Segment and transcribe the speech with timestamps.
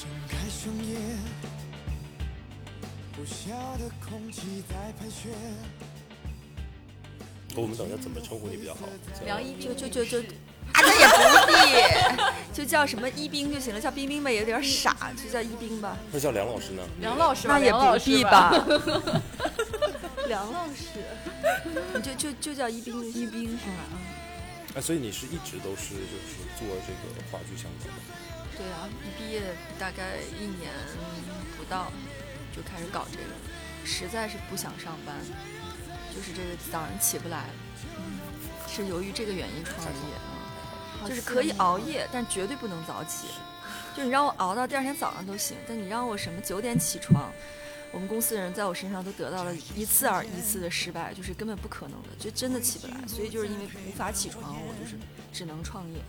[0.00, 0.98] 睁开双眼，
[3.14, 5.30] 呼啸的空气在盘旋。
[7.54, 8.80] 我们等一下怎么称呼你比较好？
[9.12, 11.20] 叫梁一就就就就，啊，那也不
[11.52, 15.94] 必，就叫什么一冰就行了，叫冰冰吧，有点傻，就叫一冰吧。
[16.10, 16.82] 那叫梁老师呢？
[17.00, 17.78] 梁老师吧，那也不？
[18.02, 18.54] 必吧，
[20.28, 21.04] 梁老师，
[21.94, 23.84] 你就就就叫一冰一冰是吧？
[23.92, 23.98] 嗯，
[24.76, 28.29] 哎，所以你是一直都是就是做这个话剧相关的。
[28.60, 29.40] 对啊，一毕业
[29.78, 30.70] 大概一年
[31.56, 31.90] 不到
[32.54, 35.16] 就开始搞这个，实在是不想上班，
[36.14, 37.46] 就是这个早上起不来，
[37.96, 38.20] 嗯，
[38.68, 41.08] 是由于这个原因创业啊。
[41.08, 43.28] 就是可以熬夜，但绝对不能早起。
[43.96, 47.32] 就你让我熬到第二天早上都行，但你让我什么九点起床，
[47.90, 52.94] 我们公司的人在我身上都得到了一次而一次的失败，就是根本不可能的，就真的起不来。
[53.06, 54.98] 所以就是因为无法起床，我就是
[55.32, 56.02] 只能创业。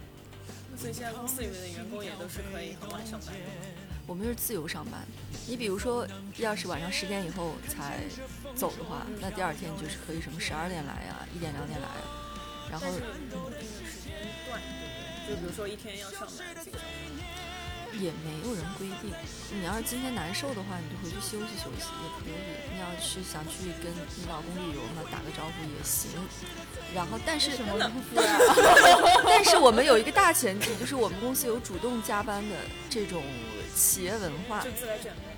[0.77, 3.41] 所以现在公司里面的员工也都是可以很晚上班的。
[4.07, 5.01] 我们是自由上班。
[5.47, 7.99] 你比如说，要是晚上十点以后才
[8.55, 12.03] 走的话，那第二天就是可以什么十二点来呀，一点两点来呀。
[12.69, 14.11] 然后但是有没有定的时间
[14.47, 14.59] 段，
[15.27, 15.35] 对不对？
[15.35, 17.10] 就比如说一天要上班几个小时。
[17.99, 19.11] 也没有人规定，
[19.59, 22.33] 你要是今天难受的话，你就回去休息休息也可以。
[22.73, 26.09] 你要是想去跟你老公旅游嘛，打个招呼也行。
[26.95, 27.51] 然后，但是？
[29.25, 32.55] 但是我们有一个大前提，就是我们公司有主动加班的
[32.89, 33.23] 这种
[33.75, 35.35] 企业文化就，自来卷呗。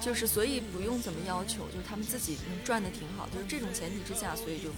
[0.00, 4.70] 就是所以不用怎么要求，就是他们自己赚的挺好，就是这种前提之下，所以就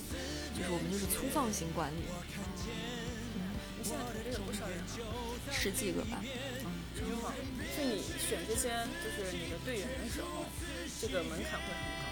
[0.57, 2.98] 就是我们就是粗放型管理，你
[3.89, 4.85] 现在团队有多少人啊？
[5.51, 6.21] 十几个吧。
[6.21, 6.69] 嗯
[6.99, 7.33] 真好。
[7.75, 8.69] 所以你选这些
[9.01, 10.45] 就是你的队员的时候，
[11.01, 12.03] 这个门槛会很高，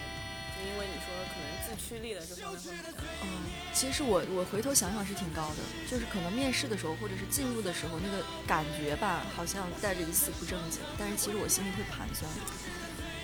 [0.55, 3.03] 就因为你说可能自驱力的这方面会很高。
[3.25, 12.31] 嗯，其实我我回头想想是挺高的，就是可能面试的时候或者是进入的时候那个感觉吧，好像带着一丝不正经，但是其实我心里会盘算，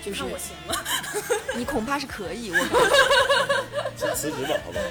[0.03, 0.75] 就是我行吗？
[1.55, 2.91] 你恐怕是可以，我告诉你。
[3.95, 4.83] 请辞职吧，好不好？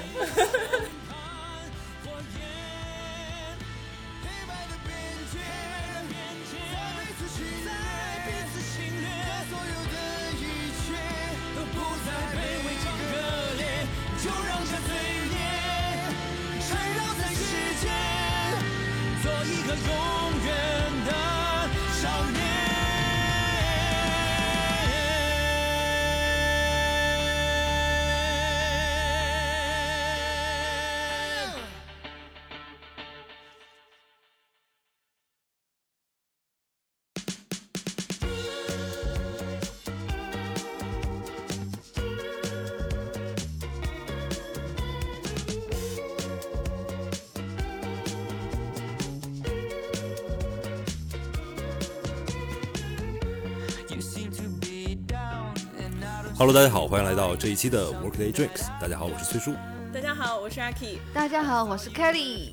[56.45, 58.67] Hello，大家好，欢迎来到这一期的 Workday Drinks。
[58.81, 59.53] 大家好，我是崔叔。
[59.93, 60.99] 大家好，我是阿 K。
[61.13, 62.49] 大家好，我是 Kelly。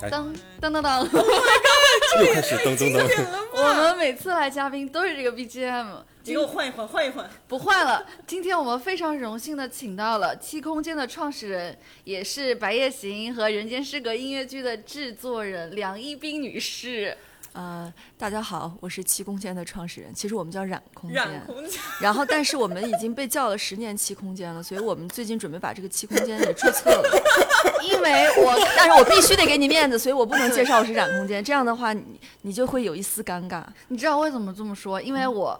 [0.00, 1.02] 哎噔噔噔噔，
[2.24, 5.86] 又开始噔噔噔，我们每次来嘉宾都是这个 BGM，
[6.22, 7.28] 你给我换一换，换一换。
[7.48, 8.06] 不换了。
[8.28, 17.18] 今天我们非常荣幸的请到了七空间的创始人，也是《白夜行》和《人间失格》音乐剧的制作人梁一冰女士。
[17.52, 21.40] 呃，大家好，我是七空间的创始人，其实我们叫染空染间。
[21.46, 27.22] 空间， 然后，但是我们已经被叫了十年七空间了，所以我们最近准备把这个七空间给注册了。
[27.82, 32.04] 因为我 但是我必须得给你面子，所以我不能介绍我是染空间，这样的话你
[32.42, 33.64] 你就会有一丝尴尬。
[33.88, 35.00] 你知道为什么这么说？
[35.00, 35.58] 因为我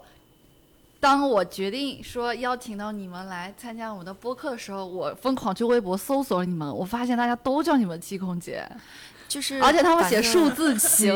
[0.99, 8.65] 当我决定说邀请到你们来参加我们的播客的时候，我疯狂去微博搜索了你们，我发现大家都叫你们七空姐，
[9.29, 11.09] 就是，而且他会写数 字七，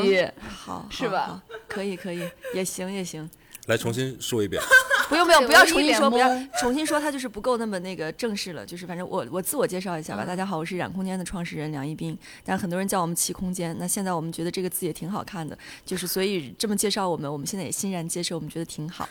[0.47, 3.29] 好， 是吧好好可以，可以，也行，也行。
[3.67, 4.61] 来重新说一遍。
[5.09, 6.29] 不用不用，不要重新说，不要
[6.59, 8.65] 重新说，他就是不够那么那个正式了。
[8.65, 13.75] 就是反正我我自我介绍一下吧，嗯大家好，我是染空间的创始人梁一冰，但很多人叫我们七空间。
[13.79, 19.07] 那现在我们觉得这个字也挺好看的，就是所以这么介绍我们，我们现在也欣然接受，我们觉得挺好，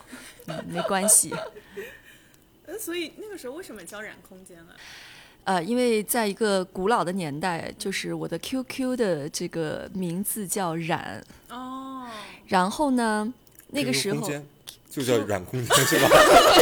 [0.46, 1.34] 嗯，没关系。
[2.66, 4.72] 呃，所以那个时候为什么叫染空间呢？
[5.44, 12.06] 呃，因为在一个古老的年代，就是我的 QQ 的这个名字叫冉，哦，
[12.46, 13.32] 然后呢，
[13.68, 14.30] 那个时候
[14.88, 16.08] 就叫冉空间是吧？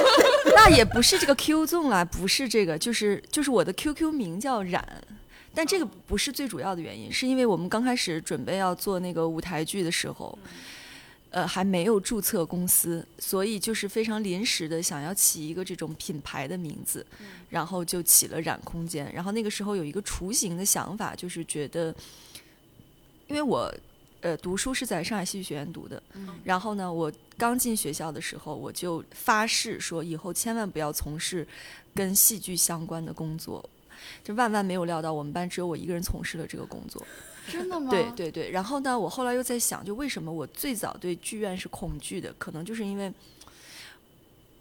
[0.57, 4.83] 那也不是这个 Q 纵啦，不是这个，就是就是我的 QQ 名叫冉，
[5.55, 10.39] 但这个不是最主要的原因，是因为我们刚开始准备要做那个舞台剧的时候，
[11.31, 17.07] 呃，还没有注册公司，所以就是非常临时的想要起一个这种品牌的名字，
[17.49, 19.11] 然后就起了染空间。
[19.13, 21.95] 然后那个时候有一个雏形的想法，就是觉得，
[23.29, 23.73] 因为我
[24.23, 26.03] 呃读书是在上海戏剧学院读的，
[26.43, 31.47] 然后呢，我刚进学校的时候，我就发誓说以后千万不要从事
[31.95, 33.65] 跟戏剧相关的工作。
[34.25, 37.07] 就万万没有料到，我们班只有我一个人从事了这个工作。
[37.51, 37.91] 真的吗？
[37.91, 42.33] 对对对，然后呢，我后来又在想，就为什么我最早对剧院是恐惧的？
[42.39, 43.13] 可能就是因为，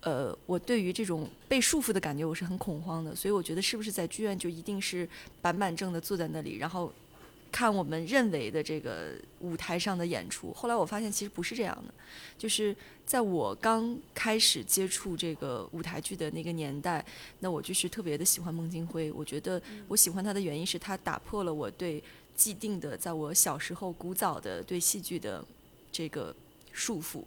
[0.01, 5.07] 呃，我对于这种被束缚的感觉我是很恐慌的，所以我觉得是不是在剧院就一定是
[5.41, 6.91] 板板正的坐在那里，然后
[7.51, 10.53] 看我们认为的这个舞台上的演出？
[10.53, 11.94] 后来我发现其实不是这样的，
[12.38, 12.75] 就是
[13.06, 17.03] 在我刚开始接触这个舞台剧的那个年代，
[17.39, 19.12] 那我就是特别的喜欢孟京辉。
[19.12, 22.03] 我觉得我喜欢他的原因是他打破了我对
[22.39, 25.44] 既定的，在我小时候古早的对戏剧的
[25.91, 26.33] 这个
[26.71, 27.21] 束缚，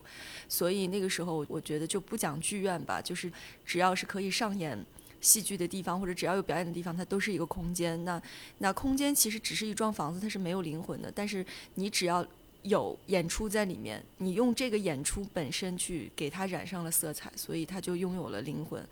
[0.48, 3.30] 所以那个时候我觉得就不讲剧院吧，就是
[3.66, 4.82] 只要是可以上演
[5.20, 8.02] 戏剧的地方，或者只要有表演的地方，它都是一个空间。
[8.06, 8.20] 那
[8.56, 11.44] 那空间其实只是一幢房子，它是没有灵魂的，但是
[11.74, 12.26] 你只要
[12.62, 18.82] 有演出在里面，你用这个演出本身去给它染上了色彩，所以它就拥有了灵魂。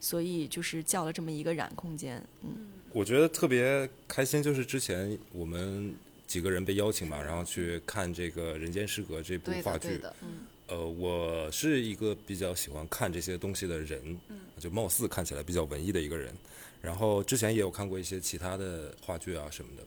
[0.00, 2.68] 所以就是叫了这么一个染空间，嗯。
[2.92, 5.92] 我觉得特别开心，就是之前我们
[6.28, 9.88] 几个人被邀请嘛，然后去看这个《人间失格》这部话剧。
[9.88, 10.28] 的对的，嗯，
[10.68, 14.16] 呃，我是一个比较喜欢看这些东西的人，
[14.60, 16.32] 就貌似看起来比较文艺的一个人。
[16.80, 19.82] 然后之前也有看过一些其他的话剧啊什么的，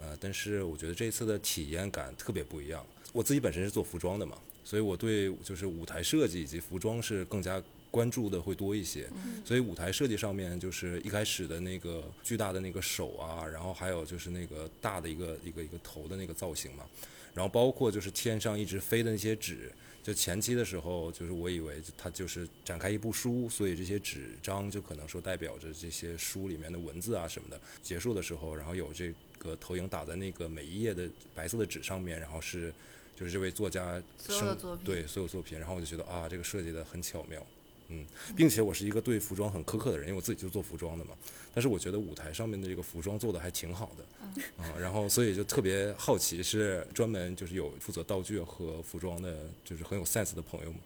[0.00, 2.86] 呃，但是我觉得这一次的体验感特别不一样。
[3.12, 7.60] 我自己本身是做服装的嘛，所以我对就是舞台设计以及服装是更加
[7.94, 9.08] 关注的会多一些。
[9.44, 16.84] 所以舞台设计上面就是一开始的那个巨大的那个手啊，然后还有就是那个大的一个一个一个头的那个造型嘛，
[17.32, 19.70] 然后包括就是天上一直飞的那些纸。
[20.02, 27.58] 就前期的时候，就是我以为它就是展开一部书，所以这些纸张就可能说代表着这些书里面的文字啊什么的。
[27.82, 32.70] 结束的时候，然后有这个投影打在那个每一页的白色的纸上面，然后是
[33.16, 37.40] 就是这位作家所有的生作品对所有作品，然后我就觉得啊，这个设计的很巧妙。
[37.88, 38.04] 嗯，
[38.34, 41.12] 并且我是一个对服装很苛刻的人，因为我自己就做服装的嘛。
[41.54, 50.78] 但是我觉得舞台上面的这个服装做的还挺好的，啊、然后所以就特别好奇，是专门就是有负责道具和服装的，就是很有 sense 的朋友吗？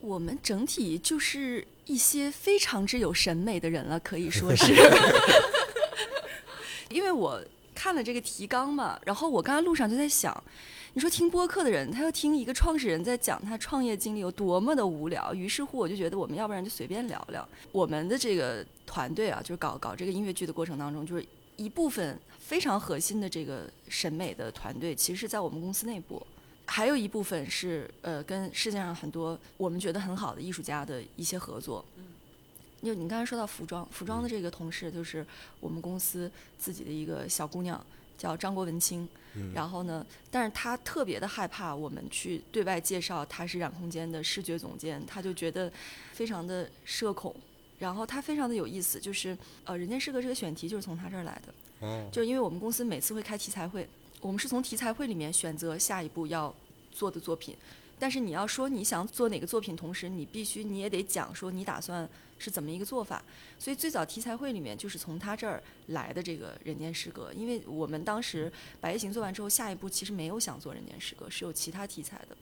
[0.00, 4.72] 我们整体就是一些非常之有审美的人了，可以说是。
[6.90, 7.42] 因为我
[7.78, 10.36] 看了这个提纲嘛，然后我刚才路上就在想，
[10.94, 17.48] 你说听播客的人，他要听一个创始人在讲他创业经历有多么的无聊，于是乎我就觉得我们要不然就随便聊聊。
[17.70, 26.20] 我们的这个团队啊，就是搞搞这个音乐剧的过程当中，就是一部分非常核心的这个审美的团队，其实是在我们公司内部。
[26.66, 31.84] 还有一部分是呃跟世界上很多我们觉得很好的艺术家的一些合作。
[32.82, 35.26] 就你刚才说到服装，服装的这个同事就是
[35.60, 37.84] 我们公司自己的一个小姑娘，
[38.16, 39.08] 叫张国文清。
[39.54, 45.70] 然后呢，但是她特别的害怕我们去对外介绍她是染空间的视觉总监，她就觉得
[46.12, 47.32] 非常的社恐。
[47.78, 51.86] 然后她非常的有意思，就是呃，《人间失格》这个选题就是从她这儿来的。
[51.86, 53.88] 哦，就是因为我们公司每次会开题材会，
[54.20, 56.52] 我们是从题材会里面选择下一步要
[56.90, 57.56] 做的作品。
[58.00, 63.22] 但是你要说你想做哪个作品，同时你必须你也得讲说你打算是怎么一个做法。
[63.58, 72.36] 所以最早题材会里面就是从他这儿来的这个《人间失格》，因为我们当时《白夜行》做完之后，下一步其实没有想做《人间失格》，是有其他题材的。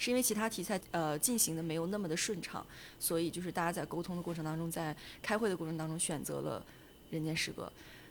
[0.00, 2.64] 是因为其他题材呃进行的没有那么的顺畅，
[3.00, 6.64] 所以就是大家在沟通的过程当中，在开会的过程当中选择了
[7.12, 7.64] 《人间失格》。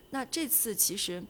[0.10, 1.24] 那这次其实，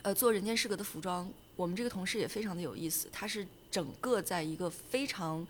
[0.00, 5.46] 呃，做《人间失格》的服装，我们这个同事也非常的有意思，他是整个在一个非常，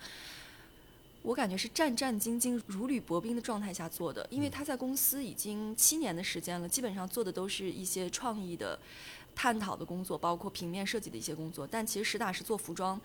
[1.24, 8.78] 我感觉是战战兢兢、如履薄冰的状态下做的，因为他在公司已经七年的时间了，基本上做的都是一些创意的、
[9.34, 13.00] 探讨的工作，包括平面设计的一些工作，但其实实打实做服装，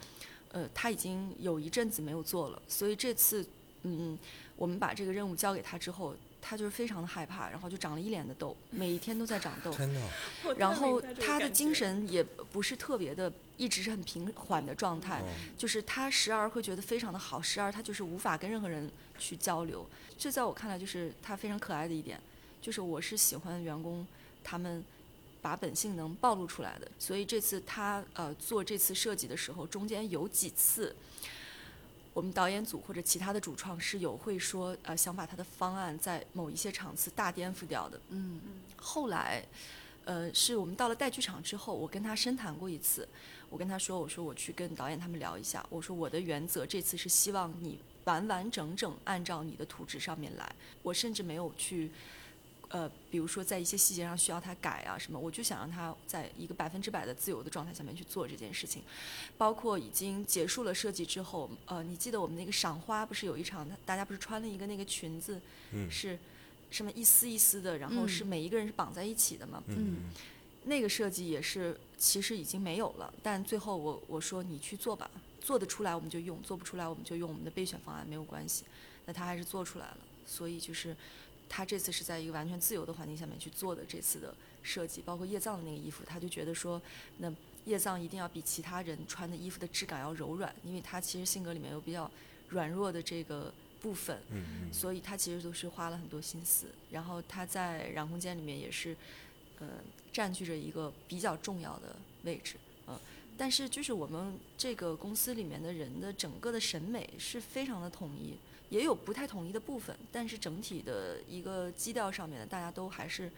[0.51, 3.45] 呃，他已经有一阵子没有做了，所以这次，
[3.83, 4.19] 嗯，
[4.57, 9.71] 我们把这个任务交给他之后，他就是非常的害怕，然后就长了一脸的痘，每一天都在长痘。
[9.73, 10.01] 真的！
[10.57, 15.25] 然后他的精神也不是特别的，一直是很平缓的状态，哦
[15.57, 19.85] 就是他时而会觉得非常的好，时而他就是无法跟任何人去交流。
[20.17, 22.19] 这在我看来就是他非常可爱的一点，
[22.61, 24.05] 就是我是喜欢员工
[24.43, 24.83] 他们
[25.41, 30.95] 把本性能暴露出来的，所以这次他呃做这次设计的时候，中间有几次。
[32.13, 37.99] 我们导演组或者其他的主创是有会说，呃，想把他的方案在某一些场次大颠覆掉的。
[38.09, 38.41] 嗯，
[38.75, 39.43] 后来，
[40.05, 43.07] 呃，是我们到了带剧场之后，我跟他深谈过一次。
[43.49, 51.91] 我跟他说，我说我去跟导演他们聊一下，我说我的原则这次是希望你完完整整按照你的图纸上面来，我甚至没有去
[52.69, 58.83] 呃，比如说在一些细节上需要他改啊什么，我就想让他在一个百分之百的自由的状态下面去做这件事情，
[59.37, 65.41] 包括已经结束了设计之后，呃，你记得我们那个赏花不是有一场，大家不是穿了一个那个裙子，
[65.73, 66.17] 嗯是
[66.69, 68.27] 什么一丝一丝的，然后是嗯。
[68.27, 70.11] 每一个人是绑在一起的嘛，嗯
[70.65, 75.09] 那个设计也是其实已经没有了，但最后我我说你去做吧，
[75.41, 78.65] 做得出来我们就用，做不出来我们就用我们的备选方案没有关系，
[79.07, 79.97] 那他还是做出来了，
[80.27, 80.95] 所以就是
[81.49, 86.81] 他这次是在一个完全自由的环境下面去做的这次的设计，包括叶藏的那个衣服，他就觉得说
[87.17, 87.33] 那
[87.65, 92.09] 叶藏一定要比其他人穿的衣服的质感要柔软，因为他其实性格里面有比较
[92.49, 96.67] 软弱的这个部分，嗯嗯所以他其实都是花了很多心思。
[96.91, 98.95] 然后他在染空间里面也是，
[99.59, 99.67] 呃，
[100.11, 102.55] 占据着一个比较重要的位置，
[102.87, 102.97] 嗯、
[103.37, 108.33] 但是就是我们这个公司里面的人的整个的审美是非常的统一，
[108.69, 113.31] 也有不太统一的部分，但是整体的一个基调上面呢大家都还是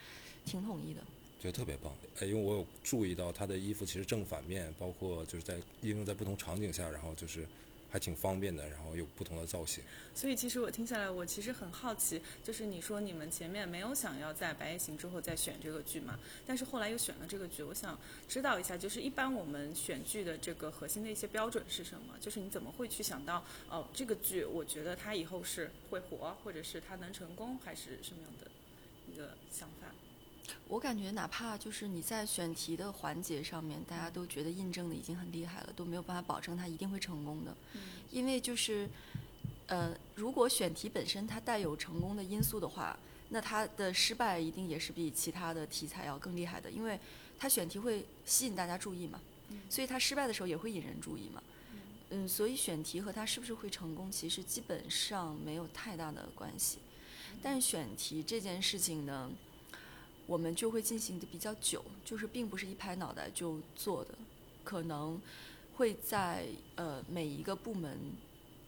[0.46, 1.02] 挺统一的。
[1.40, 1.92] 觉得特别棒。
[2.20, 7.48] 哎，因为我有注意到他的衣服其实正反面，包括就是在应用在不同场景下，然后就是
[7.92, 9.84] 还挺方便的，然后有不同的造型。
[10.16, 16.18] 所以其实我听下来，我其实很好奇，就是你说你们前面没有想要在《白夜行》之后再选这个剧嘛，
[16.48, 22.16] 但是后来又选了这个剧，我想知道一下，就是一般我们选剧的这个核心的一些标准是什么？
[22.22, 28.50] 就是你怎么会去想到，哦，这个剧我觉得它以后是会火，或者是它能成功，还是什么样的
[29.12, 29.91] 一个想法？
[30.68, 37.56] 我感觉哪怕就是你在选题的环节上面，大家都觉得印证的已经很厉害了，都没有办法保证它一定会成功的，
[38.12, 38.90] 因为就是，
[39.68, 42.98] 呃，如果选题本身它带有成功的因素的话，
[43.30, 47.00] 那它的失败一定也是比其他的题材要更厉害的，因为
[47.40, 49.20] 它选题会吸引大家注意嘛，
[49.70, 51.42] 所以它失败的时候也会引人注意嘛。
[52.14, 56.80] 嗯，所以选题和它是不是会成功，其实基本上没有太大的关系。
[57.42, 59.32] 但是选题这件事情呢，
[60.32, 64.16] 我们就会进行的比较久，就是并不是一拍脑袋就做的，
[64.64, 65.22] 可能
[65.76, 66.46] 会在
[66.76, 68.00] 呃每一个部门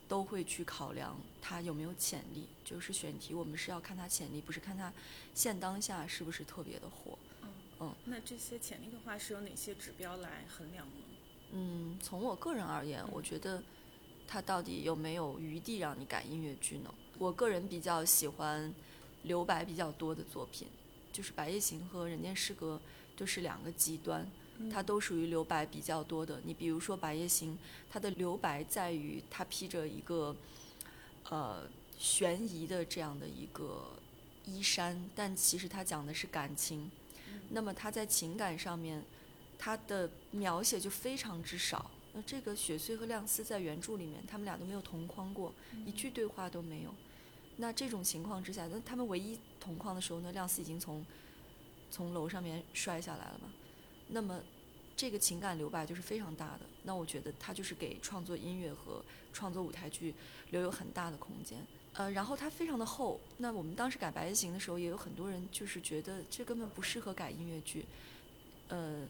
[0.09, 2.49] 都会去考量它有没有潜力。
[2.65, 4.91] 就是选题，我们是要看它潜力，不是看它
[5.33, 7.17] 现当下是不是特别的火。
[7.79, 10.93] 嗯那这些潜力的话，是有哪些指标来衡量呢？
[11.53, 13.63] 嗯，从我个人而言，我觉得
[14.27, 16.93] 它到底有没有余地让你改音乐剧呢？
[17.17, 18.73] 我个人比较喜欢
[19.23, 20.67] 留白比较多的作品，
[21.13, 22.81] 就是《白夜行》和《人间失格》
[23.17, 24.27] 就是两个极端，
[24.71, 26.41] 它都属于留白比较多的。
[26.43, 27.53] 你比如说《白夜行》，
[27.89, 30.35] 它的留白在于它披着一个
[31.29, 33.91] 呃悬疑的这样的一个
[34.45, 36.89] 衣衫，但其实它讲的是感情。
[37.49, 39.03] 那么它在情感上面，
[39.59, 41.91] 它的描写就非常之少。
[42.13, 45.53] 那这个雪穗和亮司在原著里面，他们俩都没有同框过，
[45.85, 46.93] 一句对话都没有。
[47.57, 51.05] 那这种情况之下，那他们唯一同框的时候呢，亮司已经从
[51.91, 53.49] 从楼上面摔下来了嘛。
[54.07, 54.41] 那么
[54.95, 56.61] 这个情感留白就是非常大的。
[56.83, 60.13] 那我觉得它就是给创作音乐和创作舞台剧
[60.51, 61.59] 留有很大的空间。
[61.93, 63.19] 呃，然后它非常的厚。
[63.37, 67.85] 那我们当时改《白夜行》的时候，也有很多人就是觉得这根本不适合改音乐剧。
[68.69, 69.07] 呃，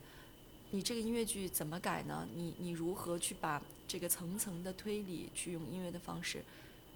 [0.72, 2.28] 你这个音乐剧怎么改呢？
[2.36, 6.44] 你你如何去把这个层层的推理去用音乐的方式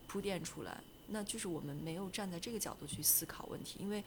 [0.08, 0.82] 铺垫出来？
[1.09, 4.03] 那就是我们没有站在这个角度去思考问题，因为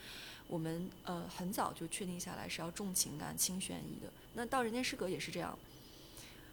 [0.47, 4.12] 我们呃很早就确定下来是要重情感轻悬疑的。
[4.35, 5.59] 那到《人间失格》也是这样。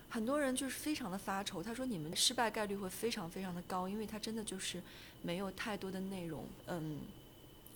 [0.10, 4.82] 很多人就是非常的发愁，他说你们失败概率会非常非常的高，因为他真的就是
[5.22, 7.00] 没有太多的内容，嗯，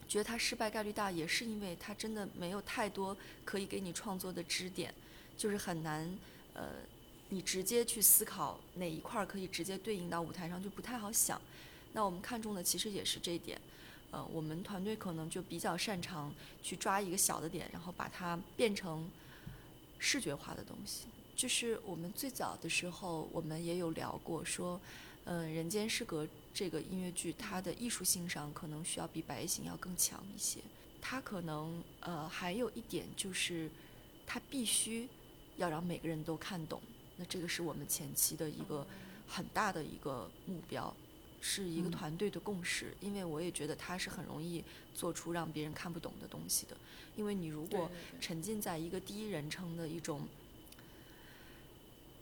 [0.08, 4.94] 觉得他失败概率大，也是因为他真的没有太多可以给你创作的支点，
[5.36, 6.10] 就是很难，
[6.54, 6.70] 呃，
[7.28, 11.40] 你直接去思考哪一块可以直接对应到舞台上，就不太好想。
[11.94, 13.60] 那我们看中的其实也是这一点，
[14.12, 16.34] 呃，我们团队可能就比较擅长
[16.64, 19.10] 去抓一个小的点，然后把它变成
[20.00, 21.06] 视觉化的东西。
[21.36, 24.80] 就是我们最早的时候，我们也有聊过说，
[25.26, 30.60] 嗯、人间失格》这个音乐剧，它的艺术性上可能需要比《白夜行》要更强一些。
[31.02, 33.70] 它可能呃还有一点就是，
[34.28, 35.08] 它必须
[35.58, 36.80] 要让每个人都看懂。
[37.18, 38.86] 那这个是我们前期的一个
[39.28, 40.94] 很大的一个目标，
[41.42, 42.94] 是一个嗯团队的共识。
[43.02, 44.64] 因为我也觉得他是很容易
[44.96, 46.78] 做出让别人看不懂的东西的。
[47.18, 50.28] 因为你如果沉浸在一个第一人称的一种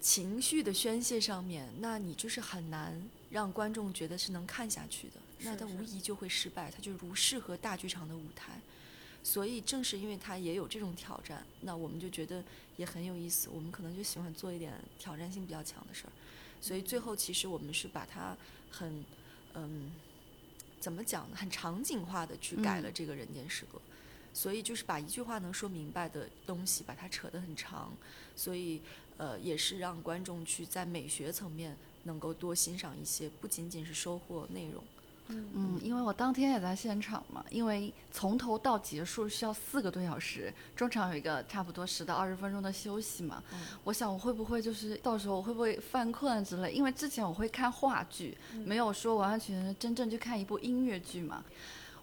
[0.01, 2.99] 情绪的宣泄上面，那你就是很难
[3.29, 8.59] 让观众觉得是能看下去的，那是是它无疑就会失败，他就不适合大剧场的舞台。
[9.21, 12.41] 所以正是因为他也有这种挑战，那我们就觉得
[12.77, 13.49] 也很有意思。
[13.49, 16.11] 我们可能就喜欢做一点挑战性比较强的事儿，
[16.61, 18.35] 所以最后其实我们是把它
[18.69, 19.03] 很
[19.53, 19.91] 嗯
[20.79, 21.35] 怎么讲呢？
[21.35, 23.77] 很场景化的去改了嗯这个《人间失格》
[24.33, 27.91] 所以就是把一句话能说明白的东西，把它扯得很长，
[28.35, 28.81] 所以
[29.17, 34.83] 呃，也是让观众去在美学层面能够多欣赏一些，不仅仅是收获内容。
[35.31, 43.43] 嗯，因为我当天也在现场嘛，因为从头到结束需要四个多小时，中场有一个差不多十到二十分钟的休息嘛。
[43.53, 46.71] 嗯我想我会不会就是到时候我会不会犯困之类？
[46.71, 51.43] 因为之前我会看话剧，没有说完完全全真正去看一部音乐剧嘛。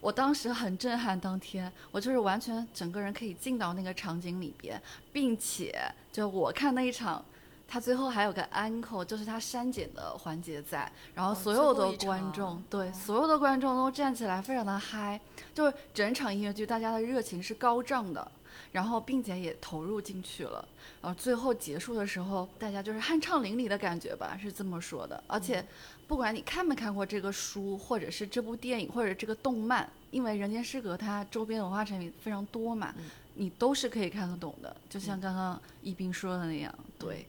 [0.01, 4.81] 我当时很震撼，当天我就是完全整个人可以进到那个场景里边，
[5.13, 5.75] 并且
[6.13, 7.25] 就我看那一场。
[7.69, 15.21] 他最后还有个 uncle，就是他删减的环节在，然后哦所有的观众，对哦所有的观众都站起来，非常的嗨，
[15.53, 18.31] 就是整场音乐剧大家的热情是高涨的，
[18.73, 20.67] 然后并且也投入进去了，
[21.03, 25.23] 然后最后结束的时候，大家就是酣畅淋漓的感觉吧，是这么说的。
[25.27, 25.67] 而且
[26.07, 33.05] 不管你看没看过这个书，或者是这部电影，或者这个动漫，因为《人间失格》它周边文化产品非常多嘛，嗯
[33.39, 34.75] 你都是可以看得懂的。
[34.89, 37.27] 就像刚刚一斌说的那样，对。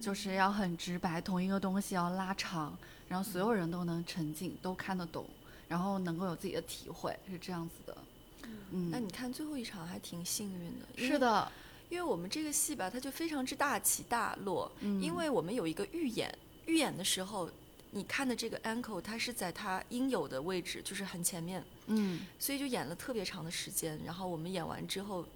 [0.00, 2.76] 就是要很直白，同一个东西要拉长，
[3.08, 5.26] 然后所有人都能沉浸，都看得懂，
[5.68, 7.96] 然后能够有自己的体会，是这样子的。
[8.70, 11.50] 嗯，那你看最后一场还挺幸运的，是，的，
[11.90, 16.32] 因为我们这个戏吧，它就非常之大起大落，嗯因为我们有一个预演，
[16.66, 17.50] 预演的时候，
[17.90, 23.98] 你看的这个 uncle 他是在它应有的位置，就是很前面，嗯所以就演了特别长的时间。
[24.04, 25.26] 然后我们演完之后，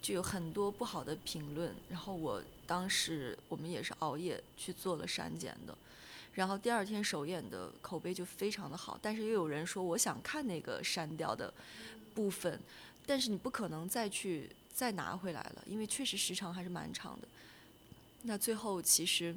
[0.00, 1.74] 就有很多不好的评论。
[1.88, 5.76] 然后我当时我们也是熬夜去做了删减的，
[6.34, 8.96] 然后第二天首演的口碑就非常的好。
[9.02, 11.52] 但是又有人说我想看那个删掉的
[12.14, 12.60] 部分，
[13.04, 17.26] 但是你不可能再去再拿回来了，因为确实时长还是蛮长的。
[18.22, 19.34] 那最后其实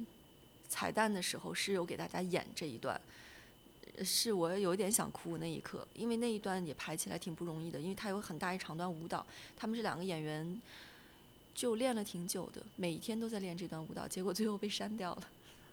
[0.69, 3.01] 彩蛋的时候是有给大家演这一段。
[4.03, 9.25] 是我有点想哭那一刻，因为那一段也排起来挺不容易的，因为它有很大一长段舞蹈，
[9.57, 10.61] 他们这两个演员
[11.53, 15.23] 就练了挺久的，每一天都在练这段舞蹈，结果最后被删掉了。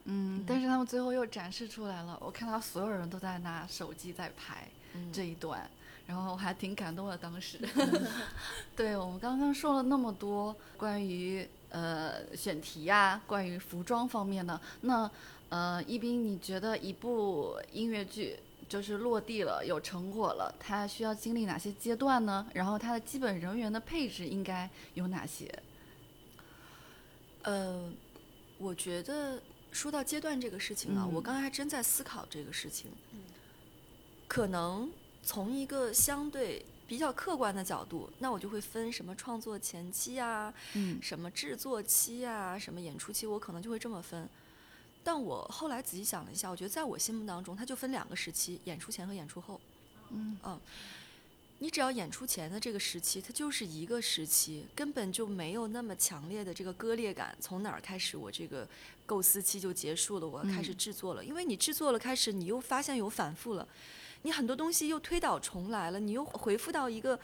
[0.05, 5.69] 嗯，但是他们最后又展示出来了，我看到所有人都在拿手机在拍嗯这一段，
[6.07, 7.17] 然后我还挺感动的。
[7.17, 7.59] 当时，
[8.75, 15.11] 对我们刚刚说了那么多关于呃选题呀、关于服装方面的，那
[15.51, 18.39] 呃一斌，你觉得一部音乐剧
[18.71, 22.47] 就是落地了，有成果了，它需要经历哪些阶段呢？
[22.55, 25.47] 然后它的基本人员的配置应该有哪些？
[27.43, 27.91] 呃，
[28.59, 29.41] 我觉得
[29.73, 32.91] 说到阶段这个事情啊，嗯我刚才还真在思考这个事情。
[34.29, 34.91] 可能
[35.23, 44.29] 从一个相对比较客观的角度，那我就会分什么创作前期啊，嗯什么制作期啊，什么演出期，我可能就会这么分。
[45.03, 49.61] 但我后来仔细想了一下，我觉得在我心目当中，它就分两个时期：演出前和演出后。
[50.11, 50.39] 嗯
[51.63, 57.37] 你只要演出前的这个时期，它就是一个时期，根本就没有那么强烈的这个割裂感。
[57.39, 58.67] 从哪儿开始，我这个
[59.05, 61.23] 构思期就结束了，我要开始嗯制作了。
[61.23, 63.69] 因为你制作了，开始你又发现有反复了，
[64.23, 67.21] 你很多东西又推倒重来了，你又回复到一个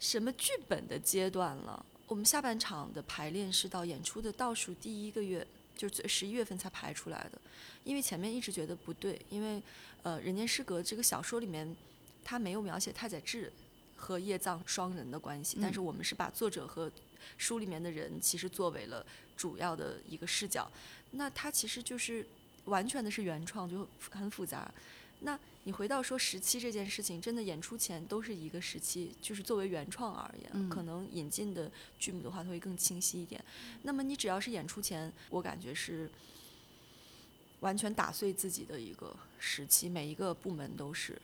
[0.00, 1.84] 什么剧本的阶段了。
[2.06, 7.38] 我们下半场的排练是到演出的倒数第一个月，就是十一月份才排出来的，
[7.84, 9.62] 因为前面一直觉得不对，因为
[10.02, 11.76] 呃，《人间失格》这个小说里面，
[12.24, 13.52] 它没有描写太宰治
[13.96, 16.90] 和叶藏双人的关系，但是我们是把作者和
[17.38, 19.04] 书里面的人其实作为了
[19.36, 20.70] 主要的一个视角，
[21.12, 22.24] 那它其实就是
[22.66, 24.72] 完全的是原创，就很复杂。
[25.20, 33.42] 那你回到说时期这件事情，真的演出前都是一个时期，就是作为原创而言，嗯可能引进的剧目的话，它会更清晰一点。
[33.82, 36.08] 那么你只要是演出前，我感觉是
[37.60, 41.18] 完全打碎自己的一个时期，每一个部门都是，嗯，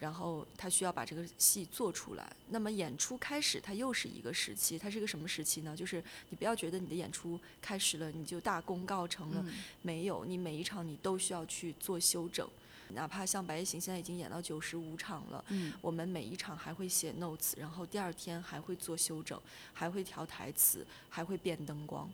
[0.00, 2.32] 然后他需要把这个戏做出来。
[2.48, 5.76] 那么演出开始，它又是一个时期，它是一个什么时期呢？
[5.76, 12.48] 就是你不要觉得你的演出开始了，你就大功告成了，嗯没有，你每一场你都需要去做修整。
[12.92, 19.40] 哪怕像《白夜行》现在已经演到九十五场了，嗯我们每一场还会写 notes，然后第二天还会做修整，
[19.72, 22.10] 还会调台词，还会变灯光。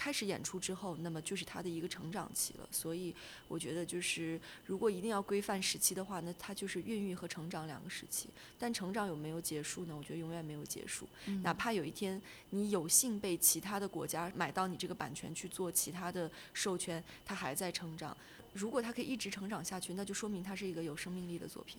[0.00, 2.66] 开始演出之后，那么就是他的一个成长期了。
[2.72, 3.14] 所以
[3.48, 8.30] 我觉得，就是如果一定要规范时期的话，那它就是孕育和成长两个时期。
[8.58, 9.94] 但成长有没有结束呢？
[9.94, 11.06] 我觉得永远没有结束。
[11.26, 18.16] 嗯哪怕有一天你有幸被其他的国家买到你这个版权去做其他的授权，它还在成长。
[18.54, 21.76] 如果它可以一直成长下去，那就说明它是一个有生命力的作品。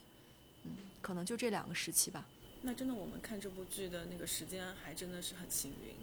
[0.65, 0.69] 嗯，
[1.01, 2.23] 可能就这两个时期吧。
[2.61, 5.95] 那真的，我们看这部剧的那个时间还真的是很幸运。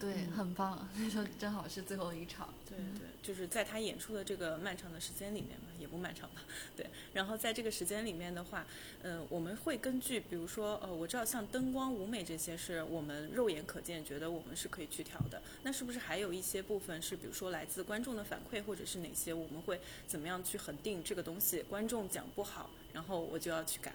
[0.00, 2.52] 对，很棒， 那时候正好是最后一场。
[2.68, 6.42] 对对，就是在他演出的这个漫长的时间里面嘛，也不漫长吧。
[6.76, 8.66] 对，然后在这个时间里面的话，
[9.02, 15.40] 嗯、我们会根据，比如说，呃，我知道像灯光、舞美这些是我们肉眼可见，觉得我们是可以去调的。
[15.62, 21.62] 那是不是还有一些部分是，比如说来自观众的反馈，或者是哪些我们会怎么样去恒定这个东西？
[21.62, 23.92] 观众讲不好，然后我就要去改。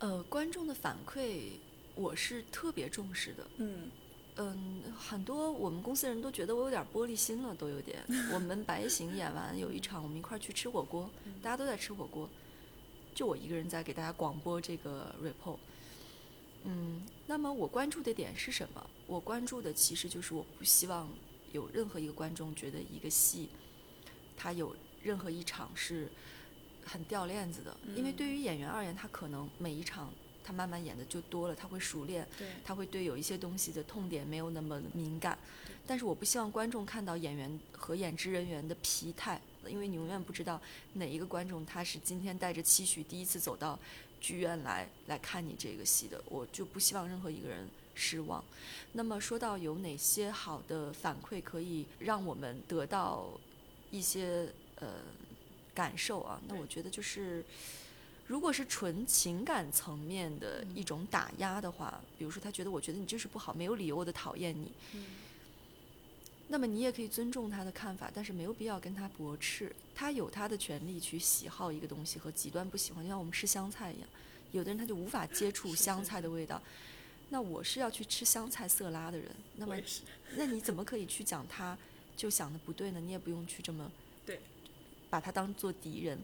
[0.00, 1.52] 呃，观众的反馈
[1.94, 3.46] 我是特别重视的。
[3.56, 3.90] 嗯
[4.40, 7.98] 嗯，很多我们公司人都觉得我有点玻璃心了，都有点。
[8.32, 11.10] 我们白行演完有一场，我们一块儿去吃火锅，
[11.42, 12.28] 大家都在吃火锅，
[13.14, 15.58] 就我一个人在给大家广播这个 report。
[16.64, 18.86] 嗯，那么我关注的点是什么？
[19.06, 21.08] 我关注的其实就是我不希望
[21.52, 23.48] 有任何一个观众觉得一个戏，
[24.36, 26.08] 它有任何一场是
[26.84, 30.12] 很掉链子的，因为嗯对于演员而言，他可能每一场
[30.48, 32.26] 他慢慢演的就多了，他会熟练，
[32.64, 35.36] 他会对有一些东西的痛点没有那么敏感，
[35.86, 40.58] 但是我不希望观众看到演员和演职人员的疲态，因为你永远不知道
[40.94, 43.78] 哪一个观众他是今天带着期许第一次走到
[44.22, 48.42] 剧院来来看你这个戏的，我就不希望任何一个人失望。
[48.92, 53.28] 那么说到有哪些好的反馈可以让我们得到
[53.90, 54.94] 一些呃
[55.74, 57.44] 感受啊，那我觉得就是。
[58.28, 65.04] 如果是纯情感层面的一种打压的话，比如说他觉得我觉得你就是不好，没有理由的讨厌你，嗯
[66.50, 69.74] 那么你也可以尊重他的看法，但是没有必要跟他驳斥。
[69.94, 74.08] 他有他的权利去喜好一个东西和极端不喜欢，就像我们吃香菜一样，
[74.52, 76.62] 有的人他就无法接触香菜的味道。
[77.30, 79.74] 那我是要去吃香菜色拉的人，那么。
[80.36, 81.76] 那你怎么可以去讲他
[82.14, 83.00] 就想的不对呢？
[83.00, 83.90] 你也不用去这么
[84.26, 84.38] 对
[85.10, 86.18] 把它当做敌人。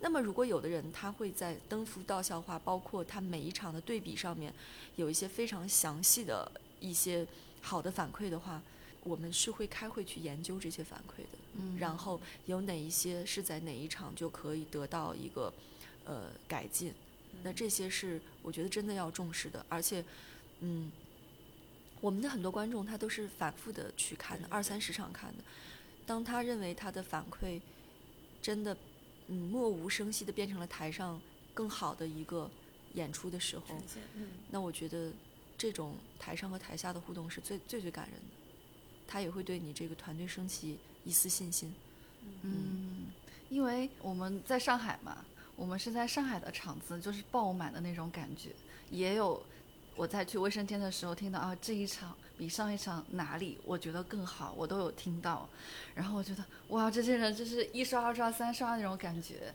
[0.00, 4.52] 那么如果有的人他会在登幅道笑话，包括他每一场的对比上面
[4.96, 7.26] 有一些非常详细的一些
[7.60, 8.60] 好的反馈的话，
[9.04, 11.38] 我们是会开会去研究这些反馈的。
[11.54, 11.78] 嗯。
[11.78, 15.52] 然后有哪一些是在哪一场就可以得到一个
[16.04, 16.92] 呃改进，
[17.42, 20.04] 那这些是我觉得真的要重视的，而且
[20.60, 20.90] 嗯，
[22.00, 25.44] 我们的很多观众他都是反复的去看的，二三十场看的，
[26.06, 27.60] 当他认为他的反馈
[28.42, 28.76] 真的
[29.28, 31.18] 嗯默无声息的变成了台上
[31.54, 32.50] 更好的一个
[32.94, 33.64] 演出的时候
[34.14, 35.10] 嗯，那我觉得
[35.56, 38.36] 这种台上和台下的互动是最最最感人的，
[39.06, 41.72] 他也会对你这个团队升起一丝信心。
[42.42, 43.06] 嗯，
[43.48, 45.24] 因为我们在上海嘛，
[45.56, 48.50] 我们是在上海的场子，就是爆满的那种感觉。
[48.90, 49.42] 也有
[49.96, 55.48] 我在去卫生间的时候听到啊，这一场比上一场哪里我觉得更好，我都有听到。
[55.94, 59.52] 然后我觉得哇，这些人就是一刷、二刷、三刷那种感觉。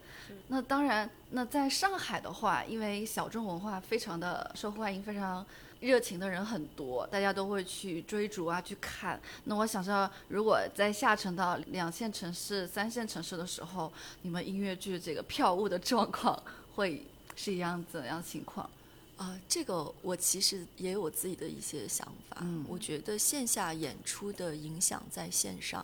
[0.47, 5.45] 那当然，那在上海的话，因为小众文化非常的受欢迎，非常
[5.79, 9.19] 热情的人很多，大家都会去追逐啊，去看。
[9.45, 16.41] 那我想知道，如果在下沉到两线城市、三线城市的时候，你们音乐剧这个票务的状况
[16.75, 18.69] 会是一样怎样情况？
[19.17, 22.37] 啊、这个我其实也有我自己的一些想法。
[22.41, 25.83] 嗯我觉得线下演出的影响在线上。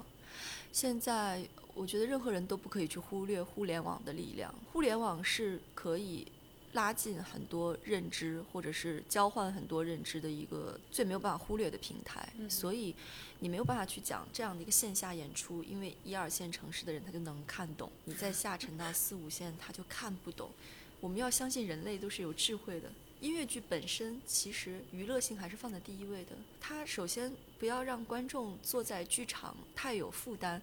[0.72, 1.43] 现在
[1.74, 4.54] 我觉得任何人都不可以去忽略互联网的力量。
[4.72, 6.28] 互联网是可以
[6.74, 12.28] 拉近很多认知，或者是交换很多认知的一个最没有办法忽略的平台。
[12.38, 12.96] 嗯所以
[13.39, 20.52] 你没有办法去讲这样的一个线下演出，因为一二线城市的人他就能看懂，你再下沉到四五线他就看不懂。
[21.00, 22.89] 我们要相信人类都是有智慧的。
[23.24, 26.32] 音乐剧本身其实娱乐性还是放在第一位的。
[26.60, 30.62] 它首先不要让观众坐在剧场太有负担，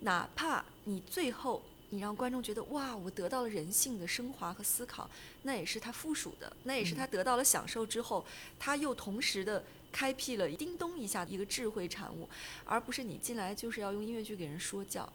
[0.00, 5.08] 哪怕你最后你让观众觉得哇，我得到了人性的升华和思考，
[5.44, 8.26] 那也是他附属的，那也是他得到了享受之后，
[8.58, 9.62] 他又同时的
[9.92, 12.28] 开辟了叮咚一下一个智慧产物，
[12.64, 15.08] 而不是你进来就是要用音乐剧给人说教。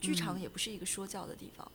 [0.00, 1.70] 剧场也不是一个说教的地方。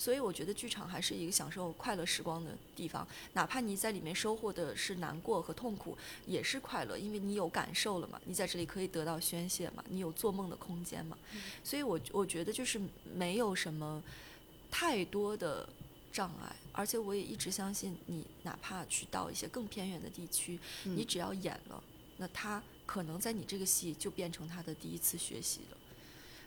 [0.00, 5.94] 所以我觉得剧场还是一个享受快乐时光的地方，哪怕你在里面收获的是难过和痛苦，
[6.26, 11.18] 也是快乐，因为你有感受了嘛，你在这里可以得到宣泄嘛，你有做梦的空间嘛，
[11.62, 12.80] 所以我我觉得就是
[13.14, 14.02] 没有什么
[14.70, 15.68] 太多的
[16.10, 21.84] 障碍，而且我也一直相信，你哪怕去到一些更偏远的地区，你只要演了，
[22.16, 25.76] 那他可能在你这个戏就变成他的第一次学习了，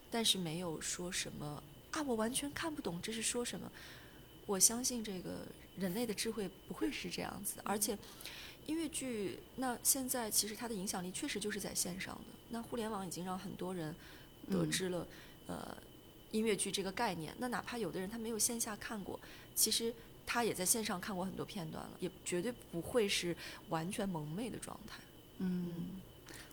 [0.10, 1.62] 但是没有说什么。
[1.94, 3.72] 啊，我完全看不懂这是说什么。
[4.46, 7.98] 我相信这个人类的智慧不会是这样子的，而且
[8.66, 12.26] 音乐剧那现在其实它的影响力确实就是在线上的。
[12.50, 13.96] 那互联网已经让很多人
[14.52, 15.08] 得知了、
[15.48, 15.78] 呃
[16.32, 17.32] 音乐剧这个概念。
[17.38, 19.20] 那哪怕有的人他没有线下看过，
[19.54, 19.94] 其实
[20.26, 23.38] 他也在线上看过很多片段了，也绝对不会是
[23.70, 25.00] 完全蒙昧的状态。
[25.38, 26.02] 嗯，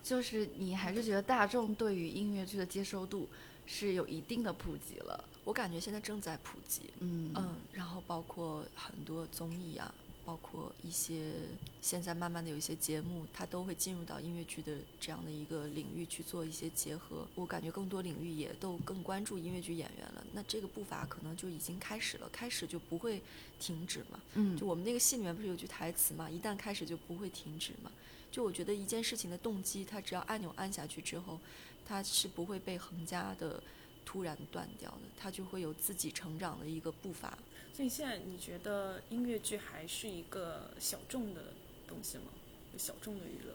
[0.03, 3.27] 就是你还是觉得大众对于音乐剧的接受度
[3.65, 5.23] 是有一定的普及了。
[5.43, 9.91] 我感觉现在正在普及，嗯嗯，然后包括很多综艺啊，
[10.23, 11.31] 包括一些
[11.81, 17.27] 现在慢慢的有一些节目，它都会进入到音乐剧的这样的一个领域去做一些结合。
[17.33, 23.19] 我感觉更多领域也都更关注音乐剧演员了，那这个步伐可能就已经开始了，开始就不会
[23.59, 24.19] 停止嘛。
[24.35, 27.91] 嗯就我们那个戏里面不是有句台词嘛，一旦开始就不会停止嘛。
[28.31, 31.37] 就我觉得一件事情的动机，它只要按钮按下去之后，
[31.85, 33.61] 它是不会被横加的
[34.05, 37.37] 突然断掉的，它就会有自己成长的一个步伐。
[37.73, 41.53] 所以现在你觉得音乐剧还是一个小众的
[41.85, 42.25] 东西吗？
[42.77, 43.53] 小众的娱乐？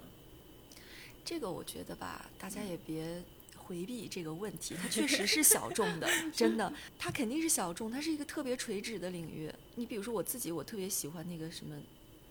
[1.24, 3.22] 这个我觉得吧，大家也别
[3.56, 9.50] 回避这个问题，它确实是小众的， 真的，它肯定是小众，它是一个特别垂直的领域。
[9.74, 11.74] 你比如说我自己，我特别喜欢那个什么。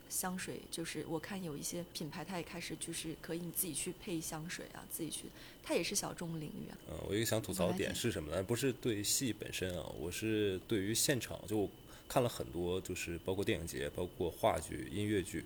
[0.10, 5.26] 香水就是我看有一些品牌，它也开始就是可以你自己去配香水啊，自己去，
[5.64, 6.78] 它也是小众领域啊。
[6.90, 8.44] 嗯，我一个想吐槽点是什么呢？
[8.44, 11.70] 不是对戏本身啊，我是对于现场，就我
[12.08, 15.44] 看了很多，就是包括电影节、包括话剧、音乐剧，